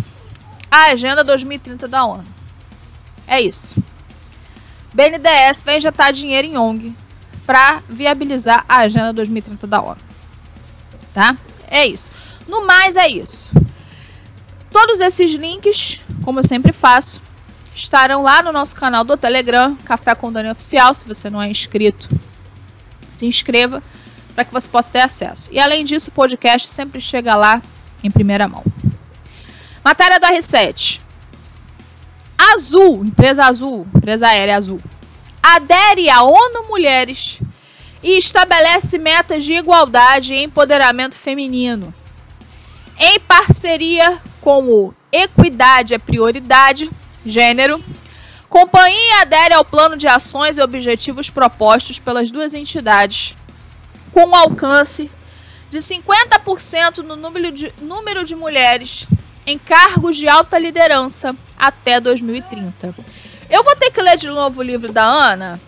a 0.71 0.91
Agenda 0.91 1.21
2030 1.21 1.85
da 1.85 2.05
ONU. 2.05 2.23
É 3.27 3.41
isso. 3.41 3.75
BNDES 4.93 5.63
vai 5.63 5.75
injetar 5.75 6.13
dinheiro 6.13 6.47
em 6.47 6.57
ONG 6.57 6.95
para 7.45 7.83
viabilizar 7.89 8.63
a 8.69 8.77
Agenda 8.77 9.11
2030 9.11 9.67
da 9.67 9.81
ONU. 9.81 9.99
Tá? 11.13 11.35
É 11.69 11.85
isso. 11.85 12.09
No 12.47 12.65
mais, 12.65 12.95
é 12.95 13.07
isso. 13.07 13.51
Todos 14.71 15.01
esses 15.01 15.31
links, 15.33 16.01
como 16.23 16.39
eu 16.39 16.43
sempre 16.43 16.71
faço, 16.71 17.21
estarão 17.73 18.21
lá 18.21 18.41
no 18.41 18.51
nosso 18.51 18.75
canal 18.75 19.03
do 19.03 19.17
Telegram, 19.17 19.75
Café 19.85 20.15
com 20.15 20.31
Dani 20.31 20.49
Oficial. 20.49 20.93
Se 20.93 21.05
você 21.05 21.29
não 21.29 21.41
é 21.41 21.49
inscrito, 21.49 22.09
se 23.11 23.25
inscreva 23.25 23.81
para 24.35 24.43
que 24.43 24.53
você 24.53 24.67
possa 24.67 24.89
ter 24.89 24.99
acesso. 24.99 25.49
E 25.51 25.59
além 25.59 25.85
disso, 25.85 26.09
o 26.09 26.13
podcast 26.13 26.67
sempre 26.67 26.99
chega 26.99 27.35
lá 27.35 27.61
em 28.03 28.11
primeira 28.11 28.47
mão. 28.47 28.63
Matéria 29.83 30.19
do 30.19 30.27
R7. 30.27 31.01
Azul, 32.53 33.05
empresa 33.05 33.45
azul, 33.45 33.87
empresa 33.95 34.27
aérea 34.27 34.57
azul, 34.57 34.79
adere 35.41 36.09
à 36.09 36.21
ONU 36.21 36.67
Mulheres 36.67 37.39
e 38.05 38.19
estabelece 38.19 38.99
metas 38.99 39.43
de 39.43 39.53
igualdade 39.53 40.35
e 40.35 40.43
empoderamento 40.43 41.15
feminino. 41.15 41.91
Em 42.99 43.19
parceria 43.19 44.21
com 44.39 44.69
o 44.69 44.93
Equidade 45.11 45.95
é 45.95 45.97
Prioridade, 45.97 46.91
Gênero, 47.25 47.83
companhia 48.47 49.21
adere 49.21 49.55
ao 49.55 49.65
plano 49.65 49.97
de 49.97 50.07
ações 50.07 50.59
e 50.59 50.61
objetivos 50.61 51.31
propostos 51.31 51.97
pelas 51.97 52.29
duas 52.29 52.53
entidades, 52.53 53.35
com 54.11 54.27
um 54.27 54.35
alcance 54.35 55.09
de 55.71 55.79
50% 55.79 56.97
no 56.97 57.15
número 57.15 57.51
de, 57.51 57.73
número 57.81 58.23
de 58.23 58.35
mulheres 58.35 59.07
em 59.47 59.57
cargos 59.57 60.15
de 60.15 60.27
alta 60.27 60.59
liderança 60.59 61.35
até 61.57 61.99
2030. 61.99 62.93
Eu 63.49 63.63
vou 63.63 63.75
ter 63.75 63.89
que 63.89 63.99
ler 63.99 64.15
de 64.15 64.27
novo 64.27 64.61
o 64.61 64.63
livro 64.63 64.91
da 64.91 65.03
Ana 65.03 65.59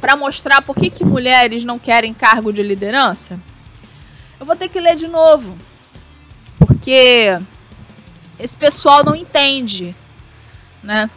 para 0.00 0.16
mostrar 0.16 0.62
por 0.62 0.74
que, 0.76 0.90
que 0.90 1.04
mulheres 1.04 1.64
não 1.64 1.78
querem 1.78 2.14
cargo 2.14 2.52
de 2.52 2.62
liderança. 2.62 3.40
Eu 4.38 4.46
vou 4.46 4.56
ter 4.56 4.68
que 4.68 4.80
ler 4.80 4.96
de 4.96 5.06
novo, 5.06 5.56
porque 6.58 7.38
esse 8.38 8.56
pessoal 8.56 9.04
não 9.04 9.14
entende, 9.14 9.94
né? 10.82 11.10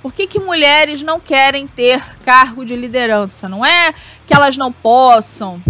Por 0.00 0.12
que, 0.12 0.26
que 0.26 0.38
mulheres 0.38 1.02
não 1.02 1.18
querem 1.18 1.66
ter 1.66 2.00
cargo 2.24 2.64
de 2.64 2.76
liderança? 2.76 3.48
Não 3.48 3.64
é 3.64 3.92
que 4.26 4.34
elas 4.34 4.56
não 4.56 4.70
possam, 4.70 5.62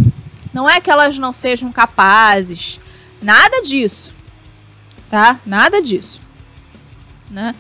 não 0.53 0.69
é 0.69 0.81
que 0.81 0.91
elas 0.91 1.19
não 1.19 1.33
sejam 1.33 1.73
capazes, 1.73 2.79
nada 3.23 3.63
disso 3.63 4.15
tá? 5.15 5.39
Nada 5.47 5.81
disso, 5.81 6.21
né? 7.31 7.55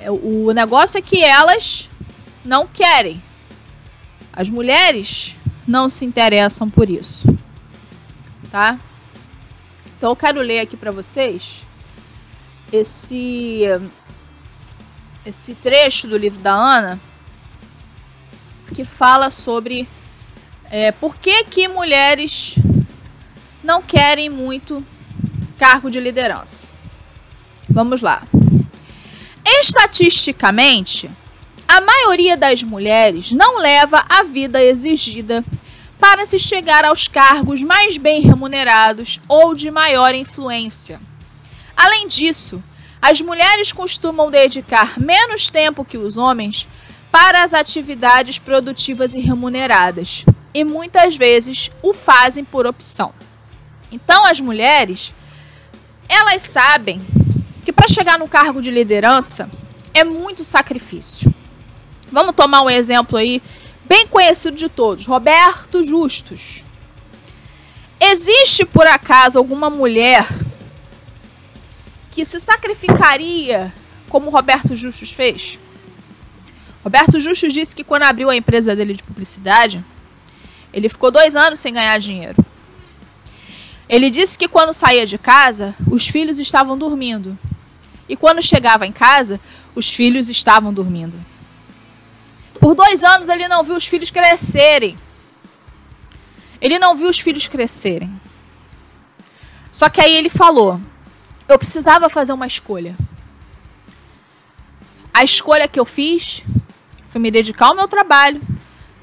É, 0.00 0.10
o 0.10 0.50
negócio 0.52 0.96
é 0.96 1.02
que 1.02 1.22
elas 1.22 1.90
não 2.42 2.66
querem. 2.66 3.22
As 4.36 4.50
mulheres 4.50 5.34
não 5.66 5.88
se 5.88 6.04
interessam 6.04 6.68
por 6.68 6.90
isso, 6.90 7.26
tá? 8.50 8.78
Então 9.96 10.10
eu 10.10 10.16
quero 10.16 10.40
ler 10.40 10.60
aqui 10.60 10.76
para 10.76 10.90
vocês 10.90 11.64
esse 12.70 13.62
esse 15.24 15.54
trecho 15.54 16.06
do 16.06 16.16
livro 16.16 16.38
da 16.40 16.52
Ana 16.52 17.00
que 18.74 18.84
fala 18.84 19.30
sobre 19.30 19.88
é, 20.70 20.92
por 20.92 21.16
que, 21.16 21.44
que 21.44 21.66
mulheres 21.66 22.56
não 23.62 23.82
querem 23.82 24.28
muito 24.28 24.84
cargo 25.58 25.90
de 25.90 25.98
liderança. 25.98 26.68
Vamos 27.68 28.02
lá. 28.02 28.22
Estatisticamente, 29.44 31.10
a 31.68 31.80
maioria 31.80 32.36
das 32.36 32.62
mulheres 32.62 33.32
não 33.32 33.58
leva 33.58 34.04
a 34.08 34.22
vida 34.22 34.62
exigida 34.62 35.44
para 35.98 36.24
se 36.24 36.38
chegar 36.38 36.84
aos 36.84 37.08
cargos 37.08 37.62
mais 37.62 37.96
bem 37.96 38.20
remunerados 38.20 39.20
ou 39.28 39.54
de 39.54 39.70
maior 39.70 40.14
influência. 40.14 41.00
Além 41.76 42.06
disso, 42.06 42.62
as 43.00 43.20
mulheres 43.20 43.72
costumam 43.72 44.30
dedicar 44.30 44.98
menos 44.98 45.50
tempo 45.50 45.84
que 45.84 45.98
os 45.98 46.16
homens 46.16 46.68
para 47.10 47.42
as 47.42 47.54
atividades 47.54 48.38
produtivas 48.38 49.14
e 49.14 49.20
remuneradas, 49.20 50.24
e 50.52 50.64
muitas 50.64 51.16
vezes 51.16 51.70
o 51.82 51.92
fazem 51.94 52.44
por 52.44 52.66
opção. 52.66 53.12
Então, 53.90 54.24
as 54.24 54.40
mulheres, 54.40 55.12
elas 56.08 56.42
sabem 56.42 57.00
que 57.64 57.72
para 57.72 57.88
chegar 57.88 58.18
no 58.18 58.28
cargo 58.28 58.60
de 58.60 58.70
liderança 58.70 59.50
é 59.94 60.04
muito 60.04 60.44
sacrifício. 60.44 61.32
Vamos 62.10 62.34
tomar 62.34 62.62
um 62.62 62.70
exemplo 62.70 63.18
aí 63.18 63.42
bem 63.84 64.06
conhecido 64.06 64.56
de 64.56 64.68
todos, 64.68 65.06
Roberto 65.06 65.82
Justus. 65.82 66.64
Existe 68.00 68.64
por 68.64 68.86
acaso 68.86 69.38
alguma 69.38 69.70
mulher 69.70 70.26
que 72.10 72.24
se 72.24 72.38
sacrificaria 72.40 73.72
como 74.08 74.30
Roberto 74.30 74.74
Justus 74.76 75.10
fez? 75.10 75.58
Roberto 76.82 77.18
Justus 77.18 77.52
disse 77.52 77.74
que 77.74 77.82
quando 77.82 78.04
abriu 78.04 78.30
a 78.30 78.36
empresa 78.36 78.76
dele 78.76 78.94
de 78.94 79.02
publicidade, 79.02 79.84
ele 80.72 80.88
ficou 80.88 81.10
dois 81.10 81.34
anos 81.34 81.58
sem 81.58 81.74
ganhar 81.74 81.98
dinheiro. 81.98 82.36
Ele 83.88 84.10
disse 84.10 84.38
que 84.38 84.48
quando 84.48 84.72
saía 84.72 85.06
de 85.06 85.18
casa, 85.18 85.74
os 85.90 86.06
filhos 86.06 86.38
estavam 86.38 86.78
dormindo 86.78 87.36
e 88.08 88.16
quando 88.16 88.42
chegava 88.42 88.86
em 88.86 88.92
casa, 88.92 89.40
os 89.74 89.92
filhos 89.92 90.28
estavam 90.28 90.72
dormindo. 90.72 91.18
Por 92.56 92.74
dois 92.74 93.02
anos 93.02 93.28
ele 93.28 93.48
não 93.48 93.62
viu 93.62 93.76
os 93.76 93.86
filhos 93.86 94.10
crescerem. 94.10 94.98
Ele 96.60 96.78
não 96.78 96.96
viu 96.96 97.08
os 97.08 97.18
filhos 97.18 97.46
crescerem. 97.48 98.20
Só 99.72 99.88
que 99.88 100.00
aí 100.00 100.14
ele 100.16 100.28
falou: 100.28 100.80
eu 101.48 101.58
precisava 101.58 102.08
fazer 102.08 102.32
uma 102.32 102.46
escolha. 102.46 102.96
A 105.12 105.22
escolha 105.22 105.68
que 105.68 105.78
eu 105.78 105.84
fiz 105.84 106.42
foi 107.08 107.20
me 107.20 107.30
dedicar 107.30 107.66
ao 107.66 107.74
meu 107.74 107.88
trabalho, 107.88 108.40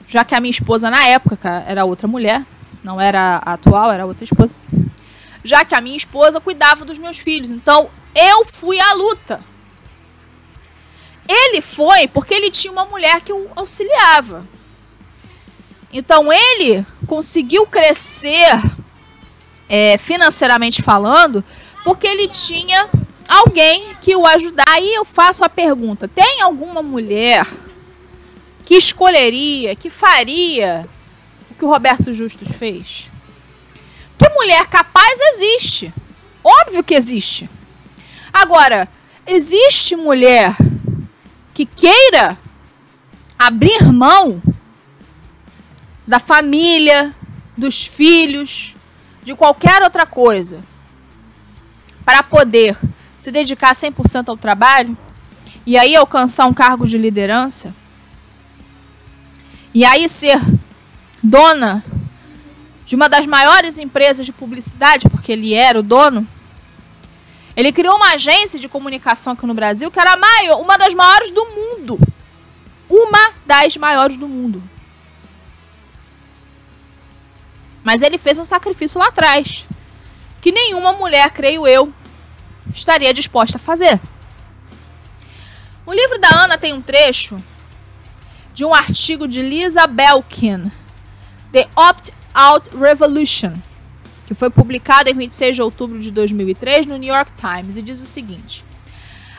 já 0.08 0.26
que 0.26 0.36
a 0.36 0.40
minha 0.40 0.52
esposa 0.52 0.90
na 0.90 1.06
época 1.08 1.64
era 1.66 1.86
outra 1.86 2.08
mulher, 2.08 2.46
não 2.84 3.00
era 3.00 3.42
a 3.44 3.54
atual, 3.54 3.92
era 3.92 4.06
outra 4.06 4.24
esposa. 4.24 4.56
Já 5.44 5.64
que 5.66 5.74
a 5.74 5.82
minha 5.82 5.98
esposa 5.98 6.40
cuidava 6.40 6.86
dos 6.86 7.00
meus 7.00 7.18
filhos. 7.18 7.50
Então 7.50 7.90
eu 8.16 8.46
fui 8.46 8.80
à 8.80 8.94
luta. 8.94 9.40
Ele 11.28 11.62
foi 11.62 12.08
porque 12.08 12.34
ele 12.34 12.52
tinha 12.52 12.72
uma 12.72 12.86
mulher 12.86 13.22
que 13.22 13.32
o 13.32 13.50
auxiliava. 13.56 14.46
Então 15.92 16.32
ele 16.34 16.86
conseguiu 17.08 17.66
crescer 17.68 18.60
é, 19.70 19.98
financeiramente 19.98 20.82
falando 20.82 21.44
porque 21.84 22.08
ele 22.08 22.28
tinha 22.28 22.90
alguém 23.28 23.94
que 24.02 24.16
o 24.16 24.26
ajudar. 24.26 24.66
Aí 24.68 24.94
eu 24.94 25.06
faço 25.06 25.46
a 25.46 25.50
pergunta: 25.50 26.08
tem 26.08 26.42
alguma 26.42 26.82
mulher 26.82 27.48
que 28.66 28.76
escolheria, 28.76 29.76
que 29.76 29.90
faria 29.90 30.86
o 31.52 31.56
que 31.56 31.66
o 31.66 31.70
Roberto 31.70 32.12
Justus 32.12 32.52
fez? 32.52 33.10
Que 34.18 34.30
mulher 34.30 34.68
capaz 34.68 35.20
existe? 35.34 35.94
Óbvio 36.44 36.84
que 36.84 36.96
existe. 36.96 37.50
Agora, 38.32 38.88
existe 39.28 39.96
mulher 39.96 40.56
que 41.54 41.66
queira 41.66 42.38
abrir 43.38 43.92
mão 43.92 44.42
da 46.06 46.20
família, 46.20 47.14
dos 47.58 47.86
filhos, 47.86 48.76
de 49.24 49.36
qualquer 49.36 49.82
outra 49.82 50.06
coisa, 50.06 50.62
para 52.04 52.24
poder 52.24 52.78
se 53.18 53.32
dedicar 53.32 53.74
100% 53.74 54.30
ao 54.30 54.38
trabalho 54.38 54.98
e 55.66 55.78
aí 55.78 55.96
alcançar 55.96 56.46
um 56.46 56.54
cargo 56.54 56.86
de 56.86 56.98
liderança 56.98 57.74
e 59.74 59.84
aí 59.86 60.08
ser 60.08 60.40
dona 61.22 61.84
de 62.86 62.96
uma 62.96 63.10
das 63.10 63.26
maiores 63.26 63.80
empresas 63.80 64.26
de 64.26 64.32
publicidade, 64.32 65.10
porque 65.10 65.32
ele 65.32 65.54
era 65.54 65.80
o 65.80 65.84
dono. 65.84 66.28
Ele 67.56 67.72
criou 67.72 67.96
uma 67.96 68.14
agência 68.14 68.60
de 68.60 68.68
comunicação 68.68 69.34
aqui 69.34 69.46
no 69.46 69.54
Brasil 69.54 69.92
que 69.92 70.00
era 70.00 70.18
maior, 70.18 70.60
uma 70.60 70.78
das 70.78 70.94
maiores 70.94 71.32
do 71.32 71.46
mundo. 71.46 72.00
Uma 72.90 73.34
das 73.46 73.78
maiores 73.78 74.18
do 74.18 74.28
mundo. 74.28 74.62
Mas 77.84 78.02
ele 78.02 78.18
fez 78.18 78.40
um 78.40 78.46
sacrifício 78.46 79.00
lá 79.00 79.08
atrás. 79.08 79.66
Que 80.42 80.52
nenhuma 80.52 80.94
mulher, 80.94 81.30
creio 81.32 81.68
eu, 81.68 81.94
estaria 82.74 83.14
disposta 83.14 83.58
a 83.58 83.62
fazer. 83.62 84.00
O 85.86 85.94
livro 85.94 86.18
da 86.18 86.30
Ana 86.30 86.58
tem 86.58 86.74
um 86.74 86.82
trecho 86.82 87.38
de 88.54 88.64
um 88.64 88.74
artigo 88.74 89.28
de 89.28 89.42
Lisa 89.42 89.86
Belkin, 89.88 90.72
The 91.52 91.68
Opt-out 91.76 92.70
Revolution, 92.78 93.54
que 94.26 94.34
foi 94.34 94.50
publicado 94.50 95.10
em 95.10 95.14
26 95.14 95.56
de 95.56 95.62
outubro 95.62 96.00
de 96.00 96.12
2003 96.12 96.86
no 96.86 96.98
New 96.98 97.14
York 97.14 97.32
Times, 97.34 97.78
e 97.78 97.82
diz 97.82 98.02
o 98.02 98.06
seguinte: 98.06 98.66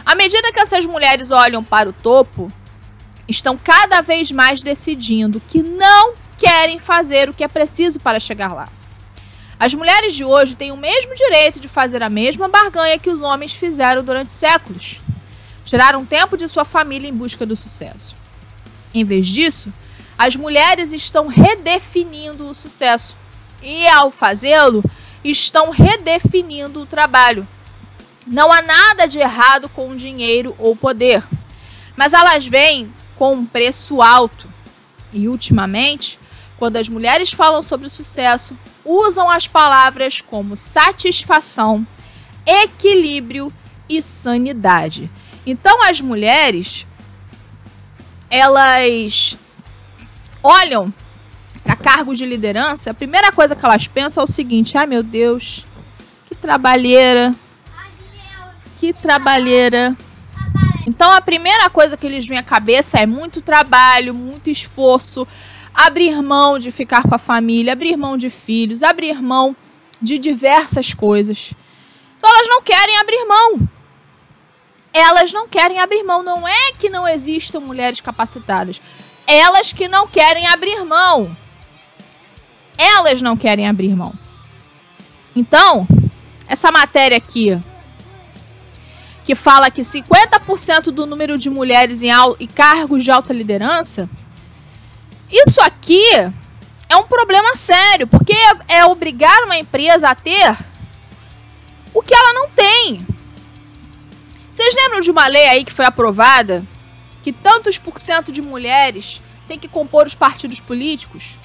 À 0.04 0.14
medida 0.14 0.52
que 0.52 0.60
essas 0.60 0.86
mulheres 0.86 1.30
olham 1.30 1.62
para 1.62 1.88
o 1.88 1.92
topo, 1.92 2.52
estão 3.28 3.56
cada 3.56 4.00
vez 4.00 4.30
mais 4.30 4.62
decidindo 4.62 5.40
que 5.48 5.62
não 5.62 6.14
querem 6.38 6.78
fazer 6.78 7.28
o 7.28 7.34
que 7.34 7.44
é 7.44 7.48
preciso 7.48 8.00
para 8.00 8.20
chegar 8.20 8.52
lá. 8.52 8.68
As 9.58 9.72
mulheres 9.72 10.14
de 10.14 10.24
hoje 10.24 10.56
têm 10.56 10.72
o 10.72 10.76
mesmo 10.76 11.14
direito 11.14 11.60
de 11.60 11.68
fazer 11.68 12.02
a 12.02 12.10
mesma 12.10 12.48
barganha 12.48 12.98
que 12.98 13.08
os 13.08 13.22
homens 13.22 13.54
fizeram 13.54 14.02
durante 14.02 14.32
séculos. 14.32 15.00
Tiraram 15.64 16.04
tempo 16.04 16.36
de 16.36 16.46
sua 16.48 16.64
família 16.64 17.08
em 17.08 17.14
busca 17.14 17.46
do 17.46 17.56
sucesso. 17.56 18.16
Em 18.92 19.04
vez 19.04 19.26
disso, 19.26 19.72
as 20.18 20.36
mulheres 20.36 20.92
estão 20.92 21.28
redefinindo 21.28 22.50
o 22.50 22.54
sucesso 22.54 23.16
e, 23.64 23.88
ao 23.88 24.10
fazê-lo, 24.10 24.84
estão 25.24 25.70
redefinindo 25.70 26.82
o 26.82 26.86
trabalho. 26.86 27.48
Não 28.26 28.52
há 28.52 28.62
nada 28.62 29.06
de 29.06 29.18
errado 29.18 29.68
com 29.68 29.96
dinheiro 29.96 30.54
ou 30.58 30.76
poder, 30.76 31.24
mas 31.96 32.12
elas 32.12 32.46
vêm 32.46 32.92
com 33.16 33.34
um 33.34 33.46
preço 33.46 34.02
alto. 34.02 34.48
E, 35.12 35.26
ultimamente, 35.28 36.18
quando 36.58 36.76
as 36.76 36.88
mulheres 36.88 37.32
falam 37.32 37.62
sobre 37.62 37.88
sucesso, 37.88 38.56
usam 38.84 39.30
as 39.30 39.46
palavras 39.46 40.20
como 40.20 40.56
satisfação, 40.56 41.86
equilíbrio 42.46 43.52
e 43.88 44.02
sanidade. 44.02 45.10
Então 45.46 45.82
as 45.82 46.00
mulheres 46.00 46.86
elas 48.30 49.36
olham 50.42 50.92
para 51.64 51.74
cargos 51.74 52.18
de 52.18 52.26
liderança, 52.26 52.90
a 52.90 52.94
primeira 52.94 53.32
coisa 53.32 53.56
que 53.56 53.64
elas 53.64 53.88
pensam 53.88 54.20
é 54.20 54.24
o 54.24 54.30
seguinte: 54.30 54.76
ai 54.76 54.86
meu 54.86 55.02
Deus, 55.02 55.64
que 56.26 56.34
trabalheira, 56.34 57.34
que 58.78 58.92
trabalheira. 58.92 59.96
Então 60.86 61.10
a 61.10 61.20
primeira 61.22 61.70
coisa 61.70 61.96
que 61.96 62.06
eles 62.06 62.26
vêm 62.26 62.36
à 62.36 62.42
cabeça 62.42 62.98
é 62.98 63.06
muito 63.06 63.40
trabalho, 63.40 64.12
muito 64.12 64.50
esforço, 64.50 65.26
abrir 65.72 66.20
mão 66.22 66.58
de 66.58 66.70
ficar 66.70 67.02
com 67.04 67.14
a 67.14 67.18
família, 67.18 67.72
abrir 67.72 67.96
mão 67.96 68.18
de 68.18 68.28
filhos, 68.28 68.82
abrir 68.82 69.22
mão 69.22 69.56
de 70.00 70.18
diversas 70.18 70.92
coisas. 70.92 71.54
Então 72.18 72.28
elas 72.28 72.48
não 72.48 72.60
querem 72.62 72.98
abrir 72.98 73.24
mão. 73.24 73.68
Elas 74.92 75.32
não 75.32 75.48
querem 75.48 75.80
abrir 75.80 76.04
mão. 76.04 76.22
Não 76.22 76.46
é 76.46 76.72
que 76.78 76.90
não 76.90 77.08
existam 77.08 77.60
mulheres 77.60 78.00
capacitadas. 78.00 78.80
Elas 79.26 79.72
que 79.72 79.88
não 79.88 80.06
querem 80.06 80.46
abrir 80.46 80.84
mão. 80.84 81.34
Elas 82.76 83.22
não 83.22 83.36
querem 83.36 83.68
abrir 83.68 83.94
mão. 83.94 84.12
Então, 85.34 85.86
essa 86.46 86.70
matéria 86.70 87.16
aqui, 87.16 87.58
que 89.24 89.34
fala 89.34 89.70
que 89.70 89.82
50% 89.82 90.84
do 90.90 91.06
número 91.06 91.38
de 91.38 91.50
mulheres 91.50 92.02
em 92.02 92.10
cargos 92.46 93.02
de 93.02 93.10
alta 93.10 93.32
liderança 93.32 94.08
isso 95.36 95.60
aqui 95.60 96.04
é 96.88 96.96
um 96.96 97.02
problema 97.02 97.56
sério, 97.56 98.06
porque 98.06 98.32
é, 98.32 98.76
é 98.76 98.84
obrigar 98.84 99.42
uma 99.44 99.58
empresa 99.58 100.08
a 100.08 100.14
ter 100.14 100.56
o 101.92 102.00
que 102.00 102.14
ela 102.14 102.32
não 102.34 102.50
tem. 102.50 103.04
Vocês 104.48 104.74
lembram 104.76 105.00
de 105.00 105.10
uma 105.10 105.26
lei 105.26 105.48
aí 105.48 105.64
que 105.64 105.72
foi 105.72 105.84
aprovada 105.84 106.64
que 107.20 107.32
tantos 107.32 107.78
por 107.78 107.98
cento 107.98 108.30
de 108.30 108.40
mulheres 108.40 109.20
tem 109.48 109.58
que 109.58 109.66
compor 109.66 110.06
os 110.06 110.14
partidos 110.14 110.60
políticos? 110.60 111.36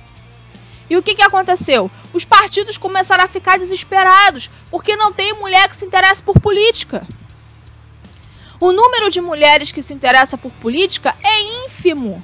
E 0.89 0.97
o 0.97 1.03
que, 1.03 1.15
que 1.15 1.21
aconteceu? 1.21 1.89
Os 2.13 2.25
partidos 2.25 2.77
começaram 2.77 3.23
a 3.23 3.27
ficar 3.27 3.57
desesperados 3.57 4.49
porque 4.71 4.95
não 4.95 5.13
tem 5.13 5.33
mulher 5.33 5.67
que 5.69 5.77
se 5.77 5.85
interessa 5.85 6.23
por 6.23 6.39
política. 6.39 7.07
O 8.59 8.71
número 8.71 9.09
de 9.09 9.21
mulheres 9.21 9.71
que 9.71 9.81
se 9.81 9.93
interessa 9.93 10.37
por 10.37 10.51
política 10.53 11.15
é 11.23 11.65
ínfimo 11.65 12.23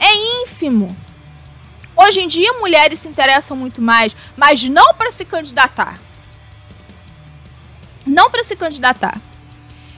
é 0.00 0.42
ínfimo. 0.42 0.96
Hoje 1.94 2.20
em 2.20 2.26
dia, 2.26 2.54
mulheres 2.54 2.98
se 2.98 3.08
interessam 3.08 3.56
muito 3.56 3.82
mais, 3.82 4.16
mas 4.36 4.64
não 4.64 4.94
para 4.94 5.10
se 5.10 5.24
candidatar. 5.26 6.00
Não 8.06 8.30
para 8.30 8.42
se 8.42 8.56
candidatar. 8.56 9.20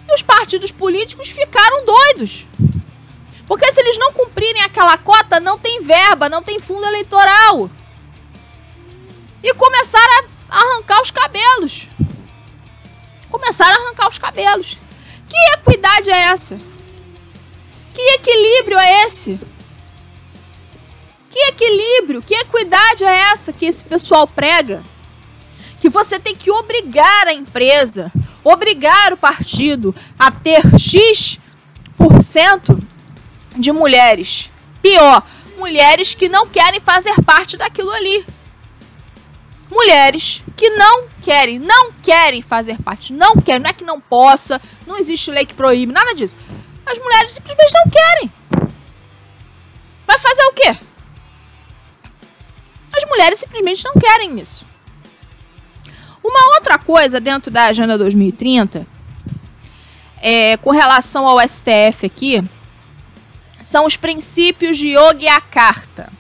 E 0.09 0.13
os 0.13 0.23
partidos 0.23 0.73
políticos 0.73 1.31
ficaram 1.31 1.87
doidos. 1.87 2.47
Porque 3.47 3.71
se 3.73 3.81
eles 3.81 3.99
não 3.99 4.13
cumprirem 4.13 4.63
aquela 4.63 4.97
cota, 4.97 5.41
não 5.41 5.59
tem 5.59 5.83
verba, 5.83 6.29
não 6.29 6.43
tem 6.43 6.59
fundo 6.59 6.87
eleitoral. 6.87 7.71
E 9.43 9.53
começaram 9.55 10.25
a 10.49 10.57
arrancar 10.57 11.03
os 11.03 11.11
cabelos. 11.11 11.89
Começaram 13.31 13.75
a 13.79 13.87
arrancar 13.87 14.09
os 14.09 14.19
cabelos. 14.19 14.79
Que 15.29 15.37
equidade 15.55 16.11
é 16.11 16.17
essa? 16.25 16.61
Que 17.95 18.03
equilíbrio 18.15 18.79
é 18.79 19.07
esse? 19.07 19.41
Que 21.31 21.39
equilíbrio, 21.49 22.23
que 22.23 22.35
equidade 22.35 23.05
é 23.05 23.31
essa 23.33 23.53
que 23.53 23.65
esse 23.65 23.85
pessoal 23.85 24.27
prega? 24.27 24.83
Que 25.81 25.89
você 25.89 26.19
tem 26.19 26.37
que 26.37 26.51
obrigar 26.51 27.27
a 27.27 27.33
empresa, 27.33 28.13
obrigar 28.45 29.15
o 29.15 29.17
partido 29.17 29.95
a 30.19 30.31
ter 30.31 30.61
X% 30.79 31.39
de 33.57 33.73
mulheres. 33.73 34.51
Pior, 34.81 35.23
mulheres 35.57 36.15
que 36.15 36.29
não 36.29 36.47
querem 36.47 36.81
fazer 36.81 37.15
parte 37.25 37.57
daquilo 37.57 37.91
ali. 37.91 38.25
Mulheres 39.71 40.43
que 40.57 40.69
não 40.71 41.09
querem, 41.23 41.59
não 41.59 41.93
querem 41.93 42.43
fazer 42.43 42.77
parte, 42.83 43.13
não 43.13 43.37
querem, 43.37 43.63
não 43.63 43.71
é 43.71 43.73
que 43.73 43.85
não 43.85 44.01
possa, 44.01 44.61
não 44.87 44.99
existe 44.99 45.31
lei 45.31 45.47
que 45.47 45.55
proíbe, 45.55 45.93
nada 45.93 46.15
disso. 46.15 46.37
As 46.85 46.99
mulheres 46.99 47.33
simplesmente 47.33 47.73
não 47.73 47.91
querem. 47.91 48.33
Vai 50.07 50.19
fazer 50.19 50.43
o 50.43 50.53
quê? 50.53 50.77
As 52.95 53.05
mulheres 53.09 53.39
simplesmente 53.39 53.85
não 53.85 53.95
querem 53.95 54.39
isso. 54.41 54.67
Uma 56.23 56.55
outra 56.57 56.79
coisa 56.79 57.19
dentro 57.19 57.51
da 57.51 57.65
Agenda 57.65 57.97
2030, 57.97 58.87
é, 60.21 60.57
com 60.59 60.71
relação 60.71 61.27
ao 61.27 61.41
STF 61.41 62.07
aqui, 62.07 62.45
são 63.63 63.87
os 63.87 63.97
princípios 63.97 64.77
de 64.77 64.89
Yogyakarta. 64.89 66.13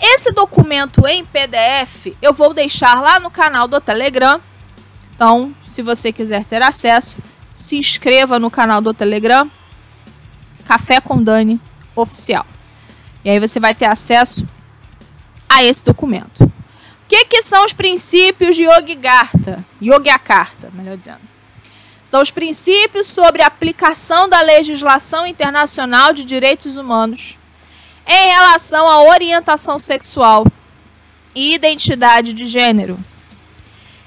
Esse 0.00 0.32
documento 0.32 1.06
em 1.06 1.24
PDF 1.24 2.14
eu 2.20 2.32
vou 2.32 2.52
deixar 2.52 3.00
lá 3.00 3.20
no 3.20 3.30
canal 3.30 3.68
do 3.68 3.80
Telegram. 3.80 4.40
Então, 5.14 5.54
se 5.64 5.82
você 5.82 6.12
quiser 6.12 6.44
ter 6.44 6.62
acesso, 6.62 7.18
se 7.54 7.76
inscreva 7.76 8.38
no 8.38 8.50
canal 8.50 8.80
do 8.80 8.94
Telegram, 8.94 9.50
Café 10.64 11.00
com 11.00 11.22
Dani 11.22 11.60
Oficial. 11.94 12.46
E 13.22 13.28
aí 13.28 13.38
você 13.38 13.60
vai 13.60 13.74
ter 13.74 13.84
acesso 13.84 14.46
a 15.48 15.62
esse 15.62 15.84
documento. 15.84 16.44
O 16.44 16.52
que, 17.08 17.24
que, 17.26 17.42
são 17.42 17.64
os 17.64 17.72
princípios 17.72 18.56
de 18.56 18.64
Yogyakarta? 18.64 19.64
Yogyakarta, 19.82 20.70
melhor 20.72 20.96
dizendo. 20.96 21.29
São 22.10 22.20
os 22.20 22.32
princípios 22.32 23.06
sobre 23.06 23.40
a 23.40 23.46
aplicação 23.46 24.28
da 24.28 24.40
legislação 24.40 25.24
internacional 25.24 26.12
de 26.12 26.24
direitos 26.24 26.76
humanos 26.76 27.38
em 28.04 28.30
relação 28.30 28.88
à 28.88 29.04
orientação 29.04 29.78
sexual 29.78 30.44
e 31.36 31.54
identidade 31.54 32.32
de 32.32 32.46
gênero. 32.46 32.98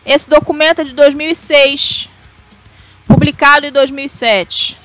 Esse 0.06 0.30
documento 0.30 0.82
é 0.82 0.84
de 0.84 0.94
2006, 0.94 2.10
publicado 3.08 3.68
em 3.68 3.72
2007, 3.72 4.78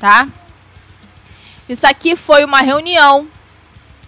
tá? 0.00 0.26
Isso 1.68 1.86
aqui 1.86 2.16
foi 2.16 2.44
uma 2.44 2.62
reunião 2.62 3.28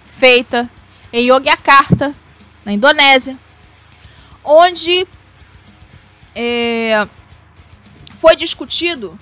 feita 0.04 0.68
em 1.12 1.28
Yogyakarta, 1.28 2.12
na 2.64 2.72
Indonésia, 2.72 3.38
onde 4.42 5.06
é, 6.34 7.06
foi 8.20 8.36
discutido 8.36 9.18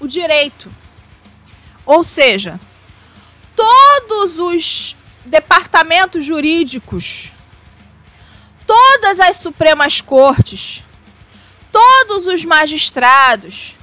o 0.00 0.06
direito. 0.06 0.72
Ou 1.84 2.02
seja, 2.02 2.58
todos 3.54 4.38
os 4.38 4.96
departamentos 5.24 6.24
jurídicos, 6.24 7.30
todas 8.66 9.20
as 9.20 9.36
Supremas 9.36 10.00
Cortes, 10.00 10.82
todos 11.70 12.26
os 12.26 12.44
magistrados 12.44 13.74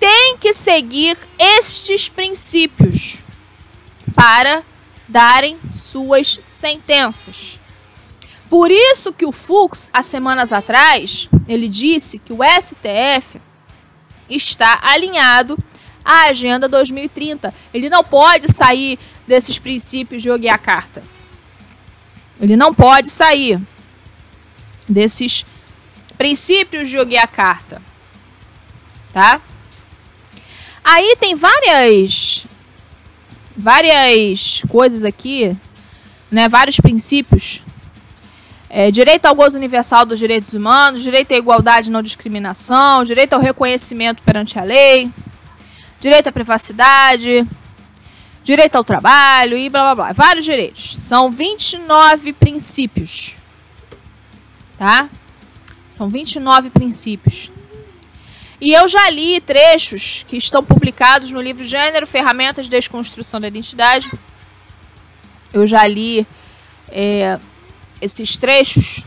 têm 0.00 0.38
que 0.38 0.54
seguir 0.54 1.18
estes 1.38 2.08
princípios 2.08 3.18
para 4.14 4.64
darem 5.06 5.58
suas 5.70 6.40
sentenças. 6.46 7.60
Por 8.48 8.70
isso 8.70 9.12
que 9.12 9.26
o 9.26 9.32
Fux, 9.32 9.90
há 9.92 10.02
semanas 10.02 10.52
atrás, 10.52 11.28
ele 11.46 11.68
disse 11.68 12.18
que 12.18 12.32
o 12.32 12.38
STF 12.42 13.40
está 14.28 14.78
alinhado 14.82 15.58
à 16.04 16.26
Agenda 16.26 16.68
2030. 16.68 17.52
Ele 17.72 17.88
não 17.88 18.02
pode 18.02 18.52
sair 18.52 18.98
desses 19.26 19.58
princípios 19.58 20.22
de 20.22 20.28
Yogyakarta. 20.28 21.02
Ele 22.40 22.56
não 22.56 22.74
pode 22.74 23.08
sair 23.08 23.60
desses 24.88 25.44
princípios 26.16 26.88
de 26.88 26.96
Yogyakarta. 26.96 27.82
Tá? 29.12 29.40
Aí 30.84 31.16
tem 31.18 31.34
várias 31.34 32.46
várias 33.56 34.62
coisas 34.68 35.02
aqui, 35.02 35.56
né, 36.30 36.46
vários 36.46 36.78
princípios 36.78 37.62
é, 38.68 38.90
direito 38.90 39.26
ao 39.26 39.34
gozo 39.34 39.56
universal 39.56 40.04
dos 40.04 40.18
direitos 40.18 40.52
humanos, 40.52 41.02
direito 41.02 41.32
à 41.32 41.36
igualdade 41.36 41.88
e 41.88 41.92
não 41.92 42.02
discriminação, 42.02 43.04
direito 43.04 43.32
ao 43.32 43.40
reconhecimento 43.40 44.22
perante 44.22 44.58
a 44.58 44.62
lei, 44.62 45.10
direito 46.00 46.28
à 46.28 46.32
privacidade, 46.32 47.46
direito 48.42 48.76
ao 48.76 48.84
trabalho 48.84 49.56
e 49.56 49.68
blá 49.68 49.82
blá 49.82 49.94
blá. 49.94 50.12
Vários 50.12 50.44
direitos. 50.44 50.96
São 50.96 51.30
29 51.30 52.32
princípios. 52.32 53.34
Tá? 54.76 55.08
São 55.88 56.08
29 56.08 56.70
princípios. 56.70 57.50
E 58.60 58.72
eu 58.72 58.88
já 58.88 59.10
li 59.10 59.40
trechos 59.40 60.24
que 60.28 60.36
estão 60.36 60.62
publicados 60.64 61.30
no 61.30 61.40
livro 61.40 61.64
Gênero, 61.64 62.06
Ferramentas 62.06 62.66
de 62.66 62.70
Desconstrução 62.70 63.40
da 63.40 63.48
Identidade. 63.48 64.10
Eu 65.52 65.66
já 65.66 65.86
li 65.86 66.26
é, 66.88 67.38
esses 68.00 68.36
trechos 68.36 69.04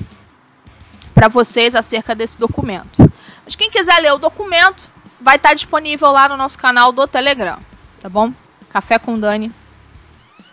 para 1.13 1.27
vocês 1.27 1.75
acerca 1.75 2.15
desse 2.15 2.39
documento. 2.39 3.11
Mas 3.45 3.55
quem 3.55 3.69
quiser 3.69 3.99
ler 3.99 4.13
o 4.13 4.17
documento, 4.17 4.89
vai 5.19 5.35
estar 5.35 5.53
disponível 5.53 6.11
lá 6.11 6.29
no 6.29 6.37
nosso 6.37 6.57
canal 6.57 6.91
do 6.91 7.07
Telegram, 7.07 7.59
tá 8.01 8.07
bom? 8.07 8.31
Café 8.69 8.99
com 8.99 9.19
Dani 9.19 9.51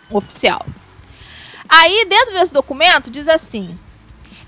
oficial. 0.09 0.65
Aí, 1.69 2.05
dentro 2.05 2.33
desse 2.33 2.53
documento, 2.53 3.11
diz 3.11 3.27
assim: 3.27 3.77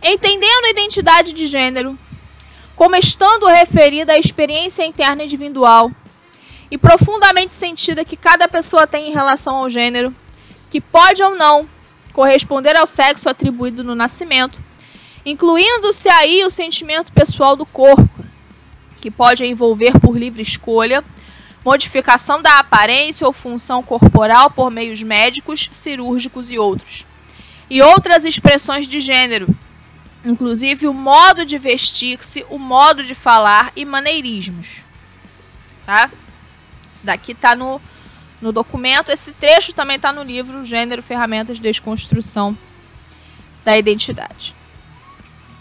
entendendo 0.02 0.66
a 0.66 0.70
identidade 0.70 1.34
de 1.34 1.48
gênero 1.48 1.98
como 2.76 2.96
estando 2.96 3.46
referida 3.46 4.14
à 4.14 4.18
experiência 4.18 4.86
interna 4.86 5.24
individual 5.24 5.92
e 6.72 6.78
profundamente 6.78 7.52
sentida 7.52 8.06
que 8.06 8.16
cada 8.16 8.48
pessoa 8.48 8.88
tem 8.88 9.10
em 9.10 9.14
relação 9.14 9.58
ao 9.58 9.70
gênero, 9.70 10.16
que 10.70 10.80
pode 10.80 11.22
ou 11.22 11.36
não 11.36 11.68
corresponder 12.20 12.76
ao 12.76 12.86
sexo 12.86 13.30
atribuído 13.30 13.82
no 13.82 13.96
nascimento, 13.96 14.60
incluindo-se 15.26 16.10
aí 16.10 16.44
o 16.44 16.50
sentimento 16.50 17.14
pessoal 17.14 17.56
do 17.56 17.66
corpo, 17.66 18.10
que 19.00 19.10
pode 19.10 19.46
envolver 19.46 19.98
por 20.02 20.18
livre 20.18 20.42
escolha 20.42 21.02
modificação 21.64 22.42
da 22.42 22.60
aparência 22.60 23.26
ou 23.26 23.32
função 23.32 23.82
corporal 23.82 24.52
por 24.52 24.70
meios 24.70 25.02
médicos, 25.02 25.70
cirúrgicos 25.72 26.52
e 26.52 26.60
outros. 26.60 27.06
E 27.70 27.82
outras 27.82 28.26
expressões 28.26 28.86
de 28.86 29.00
gênero, 29.00 29.48
inclusive 30.26 30.88
o 30.88 30.94
modo 30.94 31.46
de 31.46 31.58
vestir-se, 31.58 32.46
o 32.50 32.60
modo 32.60 33.02
de 33.02 33.16
falar 33.16 33.72
e 33.78 33.86
maneirismos. 33.86 34.84
Tá? 35.86 36.12
Isso 36.92 37.06
daqui 37.06 37.32
está 37.32 37.56
no 37.56 37.80
no 38.42 38.52
documento. 38.52 39.12
Esse 39.12 39.34
trecho 39.34 39.74
também 39.74 39.96
está 39.98 40.12
no 40.12 40.24
livro 40.24 40.64
Gênero, 40.64 41.04
Ferramentas 41.04 41.58
de 41.58 41.64
Desconstrução 41.64 42.58
da 43.64 43.78
Identidade. 43.78 44.56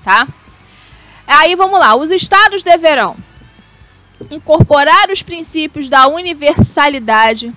Tá? 0.05 0.26
Aí 1.26 1.55
vamos 1.55 1.79
lá. 1.79 1.95
Os 1.95 2.11
estados 2.11 2.62
deverão 2.62 3.16
incorporar 4.31 5.11
os 5.11 5.22
princípios 5.22 5.89
da 5.89 6.07
universalidade, 6.09 7.53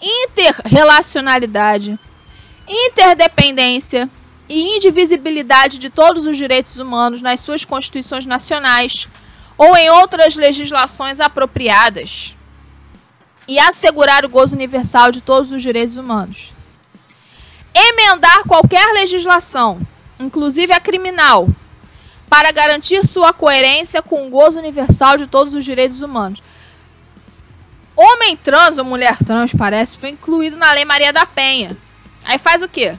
interrelacionalidade, 0.00 1.98
interdependência 2.68 4.08
e 4.48 4.76
indivisibilidade 4.76 5.78
de 5.78 5.90
todos 5.90 6.26
os 6.26 6.36
direitos 6.36 6.78
humanos 6.78 7.20
nas 7.20 7.40
suas 7.40 7.64
constituições 7.64 8.26
nacionais 8.26 9.08
ou 9.58 9.76
em 9.76 9.90
outras 9.90 10.36
legislações 10.36 11.20
apropriadas 11.20 12.35
e 13.48 13.58
assegurar 13.58 14.24
o 14.24 14.28
gozo 14.28 14.54
universal 14.54 15.10
de 15.10 15.20
todos 15.20 15.52
os 15.52 15.62
direitos 15.62 15.96
humanos. 15.96 16.52
Emendar 17.74 18.42
qualquer 18.44 18.92
legislação, 18.92 19.80
inclusive 20.18 20.72
a 20.72 20.80
criminal, 20.80 21.48
para 22.28 22.50
garantir 22.50 23.06
sua 23.06 23.32
coerência 23.32 24.02
com 24.02 24.26
o 24.26 24.30
gozo 24.30 24.58
universal 24.58 25.16
de 25.16 25.26
todos 25.26 25.54
os 25.54 25.64
direitos 25.64 26.00
humanos. 26.02 26.42
Homem 27.94 28.36
trans 28.36 28.78
ou 28.78 28.84
mulher 28.84 29.16
trans, 29.24 29.52
parece, 29.52 29.96
foi 29.96 30.10
incluído 30.10 30.56
na 30.56 30.72
Lei 30.72 30.84
Maria 30.84 31.12
da 31.12 31.24
Penha. 31.24 31.76
Aí 32.24 32.38
faz 32.38 32.62
o 32.62 32.68
quê? 32.68 32.98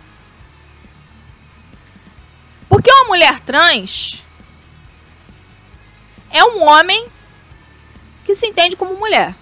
Porque 2.69 2.91
uma 2.91 3.05
mulher 3.05 3.39
trans 3.41 4.23
é 6.31 6.43
um 6.43 6.63
homem 6.63 7.07
que 8.25 8.35
se 8.35 8.47
entende 8.47 8.75
como 8.75 8.95
mulher. 8.95 9.35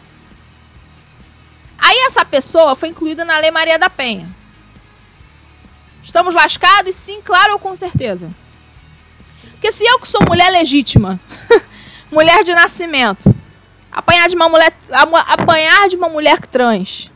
Aí 1.77 1.97
essa 2.05 2.25
pessoa 2.25 2.75
foi 2.75 2.89
incluída 2.89 3.23
na 3.25 3.37
Lei 3.37 3.51
Maria 3.51 3.77
da 3.77 3.89
Penha. 3.89 4.29
Estamos 6.03 6.33
lascados? 6.33 6.95
Sim, 6.95 7.21
claro 7.21 7.53
ou 7.53 7.59
com 7.59 7.75
certeza. 7.75 8.29
Porque 9.51 9.71
se 9.71 9.85
eu 9.85 9.99
que 9.99 10.07
sou 10.07 10.21
mulher 10.27 10.49
legítima, 10.51 11.19
mulher 12.11 12.43
de 12.43 12.53
nascimento, 12.53 13.35
apanhar 13.91 14.27
de 14.29 14.35
uma 14.35 14.47
mulher, 14.47 14.73
apanhar 15.27 15.87
de 15.87 15.95
uma 15.95 16.09
mulher 16.09 16.45
trans, 16.45 17.11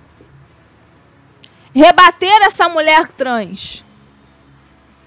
rebater 1.74 2.42
essa 2.42 2.68
mulher 2.68 3.08
trans, 3.10 3.84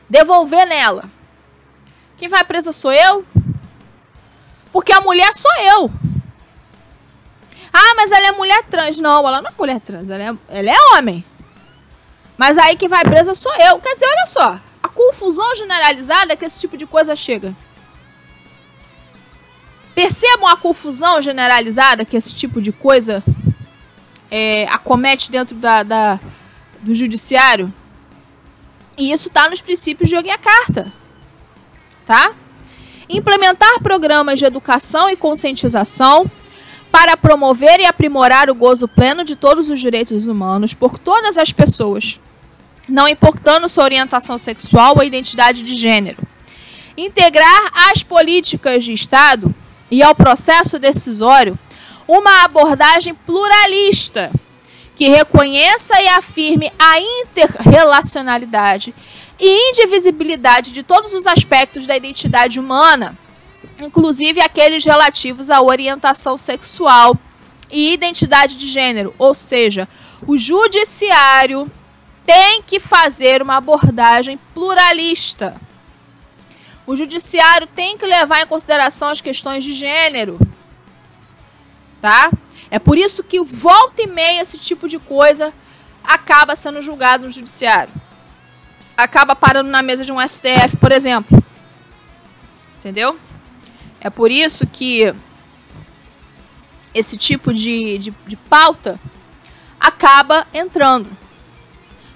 devolver 0.08 0.66
nela, 0.66 1.10
quem 2.16 2.28
vai 2.28 2.44
presa 2.44 2.70
sou 2.70 2.92
eu? 2.92 3.26
Porque 4.72 4.92
a 4.92 5.00
mulher 5.00 5.32
sou 5.34 5.52
eu. 5.56 5.90
Ah, 7.72 7.94
mas 7.96 8.12
ela 8.12 8.28
é 8.28 8.32
mulher 8.32 8.62
trans. 8.64 8.98
Não, 8.98 9.26
ela 9.26 9.40
não 9.40 9.50
é 9.50 9.54
mulher 9.56 9.80
trans, 9.80 10.10
ela 10.10 10.22
é, 10.22 10.58
ela 10.58 10.70
é 10.70 10.96
homem. 10.96 11.24
Mas 12.36 12.58
aí 12.58 12.76
quem 12.76 12.88
vai 12.88 13.02
presa 13.04 13.34
sou 13.34 13.54
eu. 13.54 13.80
Quer 13.80 13.94
dizer, 13.94 14.06
olha 14.06 14.26
só, 14.26 14.60
a 14.82 14.88
confusão 14.88 15.54
generalizada 15.54 16.36
que 16.36 16.44
esse 16.44 16.58
tipo 16.60 16.76
de 16.76 16.86
coisa 16.86 17.14
chega. 17.14 17.54
Percebam 19.94 20.48
a 20.48 20.56
confusão 20.56 21.20
generalizada 21.20 22.04
que 22.04 22.16
esse 22.16 22.34
tipo 22.34 22.60
de 22.60 22.72
coisa 22.72 23.22
é, 24.30 24.66
acomete 24.68 25.30
dentro 25.30 25.54
da, 25.54 25.82
da, 25.82 26.20
do 26.80 26.94
judiciário? 26.94 27.72
E 28.96 29.12
isso 29.12 29.28
está 29.28 29.48
nos 29.48 29.60
princípios 29.60 30.08
de 30.08 30.16
Yogyakarta. 30.16 30.92
Tá? 32.04 32.34
Implementar 33.08 33.80
programas 33.82 34.38
de 34.38 34.46
educação 34.46 35.08
e 35.08 35.16
conscientização 35.16 36.30
para 36.92 37.16
promover 37.16 37.80
e 37.80 37.86
aprimorar 37.86 38.50
o 38.50 38.54
gozo 38.54 38.86
pleno 38.86 39.24
de 39.24 39.34
todos 39.34 39.70
os 39.70 39.80
direitos 39.80 40.26
humanos 40.26 40.74
por 40.74 40.98
todas 40.98 41.38
as 41.38 41.50
pessoas, 41.50 42.20
não 42.86 43.08
importando 43.08 43.66
sua 43.66 43.84
orientação 43.84 44.36
sexual 44.36 44.96
ou 44.96 45.02
identidade 45.02 45.62
de 45.62 45.74
gênero. 45.74 46.18
Integrar 46.94 47.72
às 47.90 48.02
políticas 48.02 48.84
de 48.84 48.92
Estado 48.92 49.52
e 49.90 50.02
ao 50.02 50.14
processo 50.14 50.78
decisório 50.78 51.58
uma 52.06 52.44
abordagem 52.44 53.14
pluralista 53.14 54.30
que 54.94 55.08
reconheça 55.08 55.98
e 56.02 56.08
afirme 56.08 56.70
a 56.78 57.00
interrelacionalidade 57.00 58.94
e 59.40 59.70
indivisibilidade 59.70 60.72
de 60.72 60.82
todos 60.82 61.14
os 61.14 61.26
aspectos 61.26 61.86
da 61.86 61.96
identidade 61.96 62.60
humana, 62.60 63.16
inclusive 63.82 64.40
aqueles 64.40 64.84
relativos 64.84 65.50
à 65.50 65.60
orientação 65.60 66.38
sexual 66.38 67.16
e 67.70 67.92
identidade 67.92 68.56
de 68.56 68.68
gênero, 68.68 69.14
ou 69.18 69.34
seja, 69.34 69.88
o 70.26 70.36
judiciário 70.36 71.70
tem 72.24 72.62
que 72.62 72.78
fazer 72.78 73.42
uma 73.42 73.56
abordagem 73.56 74.38
pluralista. 74.54 75.60
O 76.86 76.94
judiciário 76.94 77.66
tem 77.66 77.96
que 77.96 78.06
levar 78.06 78.42
em 78.42 78.46
consideração 78.46 79.08
as 79.08 79.20
questões 79.20 79.64
de 79.64 79.72
gênero. 79.72 80.38
Tá? 82.00 82.30
É 82.70 82.78
por 82.78 82.98
isso 82.98 83.22
que 83.24 83.40
volta 83.42 84.02
e 84.02 84.06
meia 84.06 84.40
esse 84.40 84.58
tipo 84.58 84.88
de 84.88 84.98
coisa 84.98 85.52
acaba 86.02 86.56
sendo 86.56 86.82
julgado 86.82 87.24
no 87.24 87.30
judiciário. 87.30 87.92
Acaba 88.96 89.34
parando 89.34 89.70
na 89.70 89.82
mesa 89.82 90.04
de 90.04 90.12
um 90.12 90.20
STF, 90.20 90.76
por 90.78 90.92
exemplo. 90.92 91.42
Entendeu? 92.78 93.16
É 94.04 94.10
por 94.10 94.32
isso 94.32 94.66
que 94.66 95.14
esse 96.92 97.16
tipo 97.16 97.54
de, 97.54 97.98
de, 97.98 98.14
de 98.26 98.36
pauta 98.36 98.98
acaba 99.78 100.44
entrando 100.52 101.08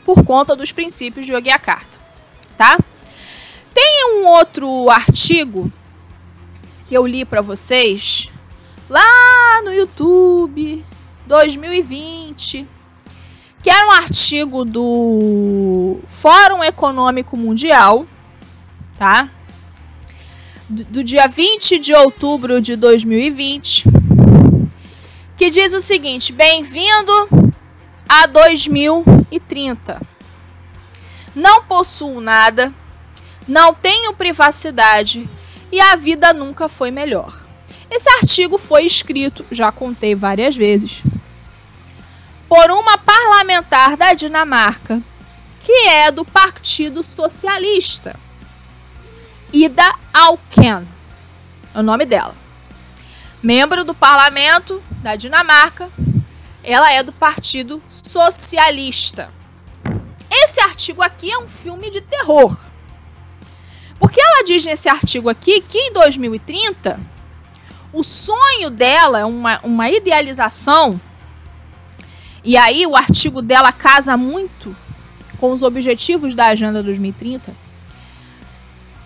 por 0.05 0.25
conta 0.25 0.57
dos 0.57 0.73
princípios 0.73 1.25
de 1.25 1.33
Yogyakarta, 1.33 2.01
tá? 2.57 2.77
Tem 3.73 4.17
um 4.17 4.27
outro 4.27 4.91
artigo 4.91 5.73
que 6.89 6.95
eu 6.95 7.07
li 7.07 7.25
para 7.25 7.41
vocês 7.41 8.33
lá 8.91 9.63
no 9.63 9.73
YouTube 9.73 10.85
2020, 11.25 12.67
que 13.63 13.71
era 13.71 13.87
um 13.87 13.93
artigo 13.93 14.65
do 14.65 15.99
Fórum 16.09 16.65
Econômico 16.65 17.37
Mundial, 17.37 18.07
tá? 18.99 19.31
Do, 20.69 21.05
dia 21.05 21.29
20 21.29 21.79
de 21.79 21.95
outubro 21.95 22.61
de 22.61 22.75
2020, 22.75 23.85
que 25.37 25.49
diz 25.49 25.73
o 25.73 25.81
seguinte: 25.81 26.33
Bem-vindo 26.33 27.53
a 28.09 28.27
2030. 28.27 30.03
Não 31.37 31.63
possuo 31.63 32.21
nada, 32.21 32.75
não 33.47 33.73
tenho 33.73 34.13
privacidade 34.15 35.29
e 35.71 35.81
a 35.81 35.95
vida 35.95 36.33
nunca 36.33 36.69
foi 36.69 36.91
melhor. 36.91 37.47
Esse 37.89 38.11
artigo 38.19 38.59
foi 38.59 38.85
escrito, 38.85 39.47
já 39.53 39.71
contei 39.71 40.17
várias 40.17 40.57
vezes, 40.57 41.05
por 42.49 42.73
uma 42.73 42.99
parlamentar 42.99 43.97
da 43.97 44.15
Dinamarca, 44.15 45.01
que 45.61 45.87
é 45.89 46.11
do 46.11 46.25
Partido 46.25 47.05
Socialista. 47.05 48.26
Ida 49.53 49.95
Auken, 50.13 50.87
é 51.75 51.79
o 51.79 51.83
nome 51.83 52.05
dela. 52.05 52.35
Membro 53.43 53.85
do 53.85 53.95
parlamento 53.95 54.83
da 55.03 55.15
Dinamarca, 55.15 55.89
ela 56.65 56.93
é 56.93 57.03
do 57.03 57.13
Partido 57.13 57.81
Socialista. 57.89 59.31
Esse 60.29 60.61
artigo 60.61 61.01
aqui 61.01 61.31
é 61.31 61.39
um 61.39 61.49
filme 61.49 61.91
de 61.91 62.01
terror. 62.01 62.57
Porque 64.01 64.21
ela 64.21 64.45
diz 64.45 64.65
nesse 64.65 64.89
artigo 64.89 65.29
aqui 65.29 65.61
que 65.61 65.79
em 65.79 65.93
2030 65.93 66.99
o 67.93 68.03
sonho 68.03 68.69
dela 68.69 69.21
é 69.21 69.25
uma, 69.25 69.61
uma 69.63 69.89
idealização. 69.89 71.01
E 72.43 72.57
aí 72.57 72.85
o 72.85 72.97
artigo 72.97 73.41
dela 73.41 73.73
casa 73.73 74.17
muito 74.17 74.77
com 75.39 75.53
os 75.53 75.63
objetivos 75.63 76.35
da 76.35 76.47
Agenda 76.47 76.83
2030. 76.83 77.66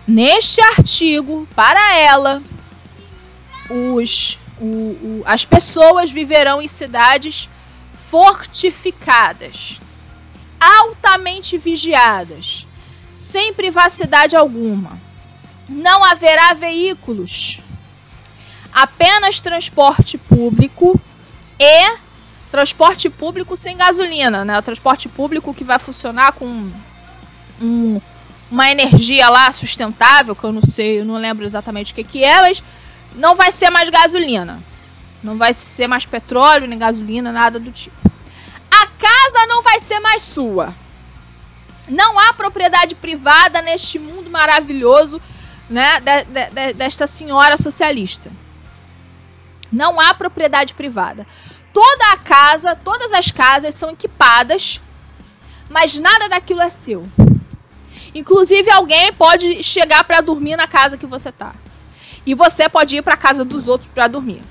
Neste 0.07 0.61
artigo, 0.61 1.47
para 1.55 1.95
ela, 1.95 2.41
os 3.69 4.39
o, 4.61 4.65
o, 4.65 5.23
as 5.25 5.43
pessoas 5.43 6.11
viverão 6.11 6.61
em 6.61 6.67
cidades 6.67 7.49
fortificadas, 7.93 9.79
altamente 10.59 11.57
vigiadas, 11.57 12.67
sem 13.09 13.53
privacidade 13.53 14.35
alguma. 14.35 14.99
Não 15.67 16.03
haverá 16.03 16.53
veículos, 16.53 17.61
apenas 18.71 19.41
transporte 19.41 20.17
público 20.17 20.99
e 21.59 21.97
transporte 22.51 23.09
público 23.09 23.55
sem 23.55 23.77
gasolina, 23.77 24.45
né? 24.45 24.59
O 24.59 24.61
transporte 24.61 25.07
público 25.09 25.53
que 25.53 25.63
vai 25.63 25.79
funcionar 25.79 26.33
com 26.33 26.69
um, 27.61 28.01
uma 28.51 28.69
energia 28.69 29.29
lá 29.29 29.51
sustentável, 29.53 30.35
que 30.35 30.43
eu 30.43 30.51
não 30.51 30.61
sei, 30.61 30.99
eu 30.99 31.05
não 31.05 31.15
lembro 31.15 31.45
exatamente 31.45 31.93
o 31.93 31.95
que, 31.95 32.03
que 32.03 32.23
é, 32.23 32.41
mas 32.41 32.61
não 33.15 33.33
vai 33.33 33.49
ser 33.51 33.69
mais 33.69 33.89
gasolina. 33.89 34.61
Não 35.23 35.37
vai 35.37 35.53
ser 35.53 35.87
mais 35.87 36.05
petróleo, 36.05 36.67
nem 36.67 36.77
gasolina, 36.77 37.31
nada 37.31 37.59
do 37.59 37.71
tipo. 37.71 37.95
A 38.69 38.87
casa 38.87 39.47
não 39.47 39.61
vai 39.63 39.79
ser 39.79 39.99
mais 40.01 40.21
sua. 40.23 40.75
Não 41.87 42.19
há 42.19 42.33
propriedade 42.33 42.95
privada 42.95 43.61
neste 43.61 43.97
mundo 43.97 44.29
maravilhoso 44.29 45.21
né, 45.69 45.99
de, 46.01 46.23
de, 46.25 46.49
de, 46.49 46.73
desta 46.73 47.07
senhora 47.07 47.55
socialista. 47.55 48.31
Não 49.71 49.99
há 49.99 50.13
propriedade 50.13 50.73
privada. 50.73 51.25
Toda 51.73 52.11
a 52.11 52.17
casa, 52.17 52.75
todas 52.75 53.13
as 53.13 53.31
casas 53.31 53.75
são 53.75 53.91
equipadas, 53.91 54.81
mas 55.69 55.97
nada 55.97 56.27
daquilo 56.27 56.61
é 56.61 56.69
seu. 56.69 57.05
Inclusive, 58.13 58.69
alguém 58.69 59.13
pode 59.13 59.63
chegar 59.63 60.03
para 60.03 60.21
dormir 60.21 60.55
na 60.55 60.67
casa 60.67 60.97
que 60.97 61.05
você 61.05 61.29
está. 61.29 61.55
E 62.25 62.33
você 62.33 62.67
pode 62.67 62.95
ir 62.95 63.01
para 63.01 63.13
a 63.13 63.17
casa 63.17 63.43
dos 63.45 63.67
outros 63.67 63.89
para 63.89 64.07
dormir. 64.07 64.41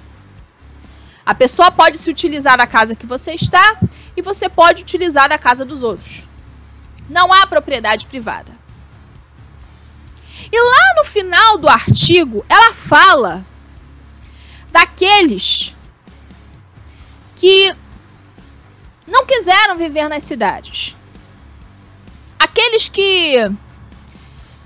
A 1.24 1.34
pessoa 1.34 1.70
pode 1.70 1.98
se 1.98 2.10
utilizar 2.10 2.56
da 2.56 2.66
casa 2.66 2.96
que 2.96 3.06
você 3.06 3.34
está 3.34 3.78
e 4.16 4.22
você 4.22 4.48
pode 4.48 4.82
utilizar 4.82 5.28
da 5.28 5.38
casa 5.38 5.64
dos 5.64 5.82
outros. 5.82 6.22
Não 7.08 7.32
há 7.32 7.46
propriedade 7.46 8.06
privada. 8.06 8.52
E 10.50 10.60
lá 10.60 10.94
no 10.96 11.04
final 11.04 11.58
do 11.58 11.68
artigo, 11.68 12.44
ela 12.48 12.72
fala 12.72 13.44
daqueles 14.72 15.74
que 17.36 17.74
não 19.06 19.24
quiseram 19.26 19.76
viver 19.76 20.08
nas 20.08 20.24
cidades. 20.24 20.96
Aqueles 22.40 22.88
que 22.88 23.36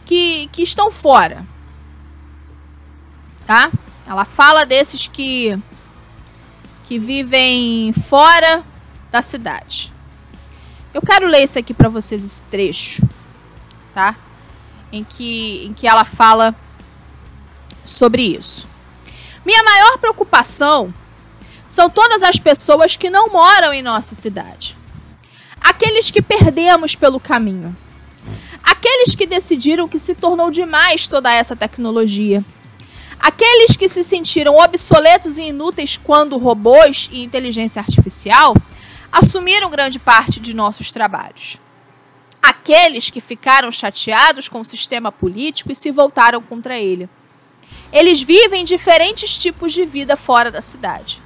que, 0.06 0.48
que 0.52 0.62
estão 0.62 0.90
fora 0.90 1.44
tá? 3.46 3.70
Ela 4.06 4.24
fala 4.24 4.66
desses 4.66 5.06
que 5.06 5.58
que 6.86 6.98
vivem 6.98 7.92
fora 7.94 8.62
da 9.10 9.22
cidade. 9.22 9.92
Eu 10.92 11.00
quero 11.00 11.26
ler 11.26 11.44
isso 11.44 11.58
aqui 11.58 11.72
para 11.72 11.88
vocês 11.88 12.22
esse 12.22 12.44
trecho, 12.44 13.02
tá? 13.94 14.14
Em 14.92 15.02
que 15.02 15.64
em 15.66 15.72
que 15.72 15.86
ela 15.86 16.04
fala 16.04 16.54
sobre 17.84 18.22
isso. 18.22 18.68
Minha 19.44 19.62
maior 19.62 19.98
preocupação 19.98 20.92
são 21.66 21.88
todas 21.88 22.22
as 22.22 22.38
pessoas 22.38 22.96
que 22.96 23.10
não 23.10 23.30
moram 23.30 23.72
em 23.72 23.82
nossa 23.82 24.14
cidade. 24.14 24.76
Aqueles 25.64 26.12
que 26.12 26.22
perdemos 26.22 26.94
pelo 26.94 27.18
caminho. 27.18 27.76
Aqueles 28.62 29.16
que 29.16 29.26
decidiram 29.26 29.88
que 29.88 29.98
se 29.98 30.14
tornou 30.14 30.50
demais 30.50 31.08
toda 31.08 31.32
essa 31.32 31.56
tecnologia 31.56 32.44
Aqueles 33.24 33.74
que 33.74 33.88
se 33.88 34.04
sentiram 34.04 34.58
obsoletos 34.58 35.38
e 35.38 35.44
inúteis 35.44 35.96
quando 35.96 36.36
robôs 36.36 37.08
e 37.10 37.24
inteligência 37.24 37.80
artificial 37.80 38.54
assumiram 39.10 39.70
grande 39.70 39.98
parte 39.98 40.38
de 40.38 40.54
nossos 40.54 40.92
trabalhos. 40.92 41.56
Aqueles 42.42 43.08
que 43.08 43.22
ficaram 43.22 43.72
chateados 43.72 44.46
com 44.46 44.60
o 44.60 44.64
sistema 44.64 45.10
político 45.10 45.72
e 45.72 45.74
se 45.74 45.90
voltaram 45.90 46.42
contra 46.42 46.78
ele. 46.78 47.08
Eles 47.90 48.22
vivem 48.22 48.62
diferentes 48.62 49.38
tipos 49.38 49.72
de 49.72 49.86
vida 49.86 50.16
fora 50.16 50.50
da 50.50 50.60
cidade. 50.60 51.22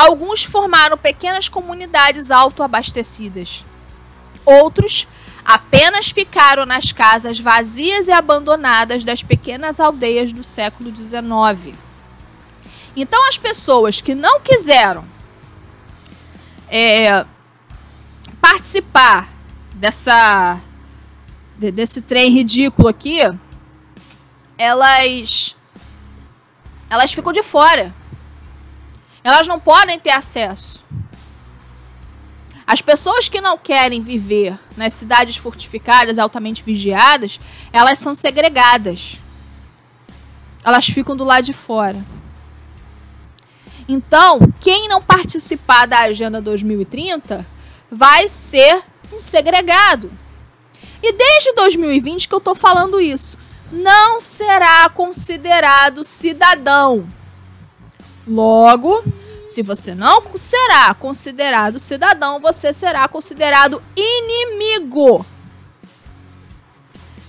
Alguns 0.00 0.42
formaram 0.44 0.96
pequenas 0.96 1.46
comunidades 1.46 2.30
autoabastecidas. 2.30 3.66
Outros 4.46 5.06
apenas 5.44 6.08
ficaram 6.08 6.64
nas 6.64 6.90
casas 6.90 7.38
vazias 7.38 8.08
e 8.08 8.12
abandonadas 8.12 9.04
das 9.04 9.22
pequenas 9.22 9.78
aldeias 9.78 10.32
do 10.32 10.42
século 10.42 10.90
XIX. 10.96 11.76
Então, 12.96 13.28
as 13.28 13.36
pessoas 13.36 14.00
que 14.00 14.14
não 14.14 14.40
quiseram 14.40 15.04
é, 16.66 17.26
participar 18.40 19.28
dessa 19.74 20.58
desse 21.58 22.00
trem 22.00 22.30
ridículo 22.30 22.88
aqui, 22.88 23.18
elas 24.56 25.54
elas 26.88 27.12
ficam 27.12 27.34
de 27.34 27.42
fora. 27.42 27.99
Elas 29.22 29.46
não 29.46 29.60
podem 29.60 29.98
ter 29.98 30.10
acesso. 30.10 30.82
As 32.66 32.80
pessoas 32.80 33.28
que 33.28 33.40
não 33.40 33.58
querem 33.58 34.00
viver 34.00 34.56
nas 34.76 34.92
cidades 34.92 35.36
fortificadas, 35.36 36.18
altamente 36.18 36.62
vigiadas, 36.62 37.40
elas 37.72 37.98
são 37.98 38.14
segregadas. 38.14 39.16
Elas 40.64 40.86
ficam 40.86 41.16
do 41.16 41.24
lado 41.24 41.44
de 41.44 41.52
fora. 41.52 42.04
Então, 43.88 44.38
quem 44.60 44.86
não 44.86 45.02
participar 45.02 45.86
da 45.86 45.98
Agenda 46.02 46.40
2030 46.40 47.44
vai 47.90 48.28
ser 48.28 48.82
um 49.12 49.20
segregado. 49.20 50.12
E 51.02 51.12
desde 51.12 51.52
2020 51.54 52.28
que 52.28 52.34
eu 52.34 52.38
estou 52.38 52.54
falando 52.54 53.00
isso. 53.00 53.36
Não 53.72 54.20
será 54.20 54.88
considerado 54.90 56.04
cidadão. 56.04 57.08
Logo, 58.30 59.02
se 59.48 59.60
você 59.60 59.92
não 59.92 60.22
será 60.36 60.94
considerado 60.94 61.80
cidadão, 61.80 62.38
você 62.38 62.72
será 62.72 63.08
considerado 63.08 63.82
inimigo. 63.96 65.26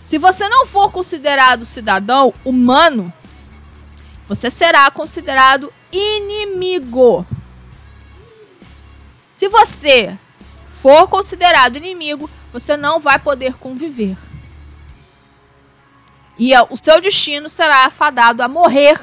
Se 0.04 0.20
você 0.20 0.47
não 0.47 0.64
for 0.64 0.91
considerado 0.91 1.66
cidadão 1.66 2.32
humano, 2.45 3.12
você 4.28 4.47
será 4.52 4.91
considerado 4.91 5.74
inimigo. 5.91 7.26
Se 9.34 9.47
você 9.47 10.16
for 10.72 11.08
considerado 11.08 11.78
inimigo, 11.78 12.30
você 12.54 12.78
não 12.78 12.99
vai 12.99 13.18
poder 13.18 13.56
conviver. 13.56 14.16
E 16.38 16.52
o 16.70 16.78
seu 16.78 17.02
destino 17.02 17.49
será 17.49 17.86
afadado 17.86 18.43
a 18.43 18.47
morrer 18.47 18.99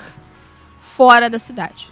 fora 0.99 1.31
da 1.31 1.39
cidade. 1.39 1.87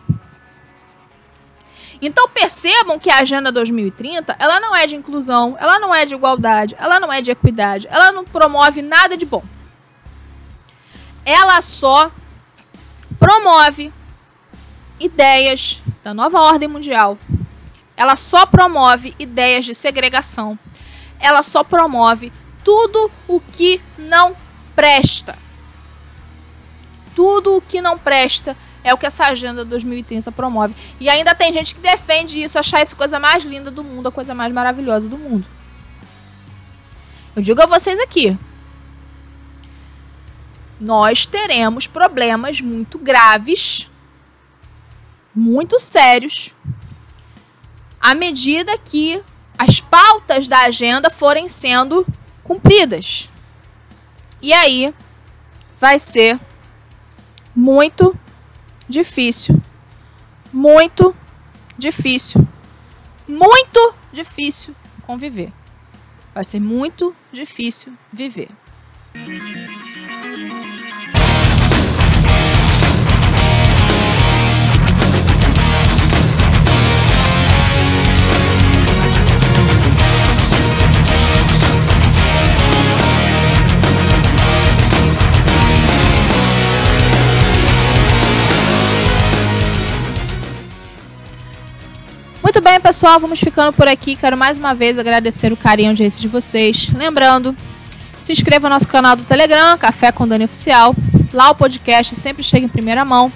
Então 2.03 2.29
percebam 2.29 2.99
que 2.99 3.09
a 3.09 3.21
Agenda 3.21 3.53
2030, 3.53 4.35
ela 4.37 4.59
não 4.59 4.75
é 4.75 4.85
de 4.85 4.97
inclusão, 4.97 5.57
ela 5.61 5.79
não 5.79 5.95
é 5.95 6.05
de 6.05 6.15
igualdade, 6.15 6.75
ela 6.77 6.99
não 6.99 7.13
é 7.13 7.23
de 7.23 7.31
equidade, 7.31 7.87
ela 7.89 8.11
não 8.11 8.25
promove 8.25 8.83
nada 8.83 9.17
de 9.17 9.25
bom. 9.25 9.45
Ela 11.25 11.63
só 11.63 12.11
promove 13.17 13.93
ideias 14.99 15.81
da 16.03 16.13
nova 16.13 16.41
ordem 16.41 16.69
mundial. 16.69 17.17
Ela 17.97 18.17
só 18.17 18.45
promove 18.45 19.15
ideias 19.21 19.65
de 19.65 19.75
segregação. 19.75 20.59
Ela 21.21 21.45
só 21.45 21.63
promove 21.63 22.33
tudo 22.65 23.09
o 23.29 23.39
que 23.41 23.81
não 23.97 24.37
presta. 24.75 25.39
Tudo 27.15 27.57
o 27.57 27.63
que 27.63 27.81
não 27.81 27.97
presta 27.97 28.57
é 28.87 28.95
o 28.95 28.97
que 28.97 29.05
essa 29.05 29.27
agenda 29.27 29.65
2030 29.65 30.31
promove. 30.31 30.73
E 31.01 31.09
ainda 31.09 31.35
tem 31.35 31.53
gente 31.53 31.75
que 31.75 31.81
defende 31.81 32.41
isso, 32.41 32.57
achar 32.57 32.81
isso 32.81 32.95
a 32.95 32.99
coisa 32.99 33.19
mais 33.19 33.43
linda 33.43 33.69
do 33.69 33.83
mundo, 33.83 34.07
a 34.07 34.13
coisa 34.13 34.33
mais 34.33 34.53
maravilhosa 34.53 35.09
do 35.09 35.19
mundo. 35.19 35.45
Eu 37.35 37.43
digo 37.43 37.61
a 37.61 37.67
vocês 37.67 37.99
aqui. 37.99 38.39
Nós 40.81 41.27
teremos 41.27 41.89
problemas 41.89 42.61
muito 42.61 42.97
graves, 42.97 43.91
muito 45.35 45.81
sérios, 45.81 46.55
à 48.01 48.15
medida 48.15 48.79
que 48.79 49.21
as 49.59 49.81
pautas 49.81 50.47
da 50.47 50.61
agenda 50.61 51.11
forem 51.11 51.49
sendo 51.49 52.07
cumpridas. 52.45 53.29
E 54.41 54.53
aí 54.53 54.95
vai 55.81 55.99
ser 55.99 56.39
muito 57.53 58.17
difícil. 58.89 59.61
Muito 60.53 61.15
difícil. 61.79 62.47
Muito 63.29 63.95
difícil 64.13 64.75
conviver. 65.03 65.53
Vai 66.35 66.45
ser 66.45 66.61
muito 66.61 67.15
difícil 67.33 67.93
viver. 68.13 68.49
Muito 92.47 92.61
bem, 92.61 92.79
pessoal, 92.79 93.19
vamos 93.19 93.41
ficando 93.41 93.73
por 93.73 93.89
aqui. 93.89 94.15
Quero 94.15 94.37
mais 94.37 94.57
uma 94.57 94.73
vez 94.73 95.01
agradecer 95.01 95.53
o 95.53 95.57
carinho 95.57 95.93
de 95.93 96.09
de 96.09 96.29
vocês. 96.29 96.93
Lembrando, 96.95 97.57
se 98.21 98.31
inscreva 98.31 98.69
no 98.69 98.75
nosso 98.77 98.87
canal 98.87 99.17
do 99.17 99.25
Telegram, 99.25 99.77
Café 99.77 100.13
com 100.13 100.29
Dani 100.29 100.45
Oficial. 100.45 100.95
Lá 101.33 101.51
o 101.51 101.57
podcast 101.57 102.15
sempre 102.15 102.45
chega 102.45 102.65
em 102.65 102.69
primeira 102.69 103.05
mão, 103.05 103.33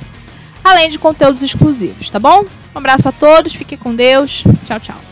além 0.63 0.89
de 0.89 0.97
conteúdos 0.97 1.43
exclusivos, 1.43 2.09
tá 2.09 2.21
bom? 2.21 2.45
Um 2.73 2.79
abraço 2.79 3.09
a 3.09 3.13
todos, 3.13 3.53
fique 3.53 3.77
com 3.77 3.93
Deus. 3.93 4.45
Tchau, 4.65 4.79
tchau. 4.79 5.10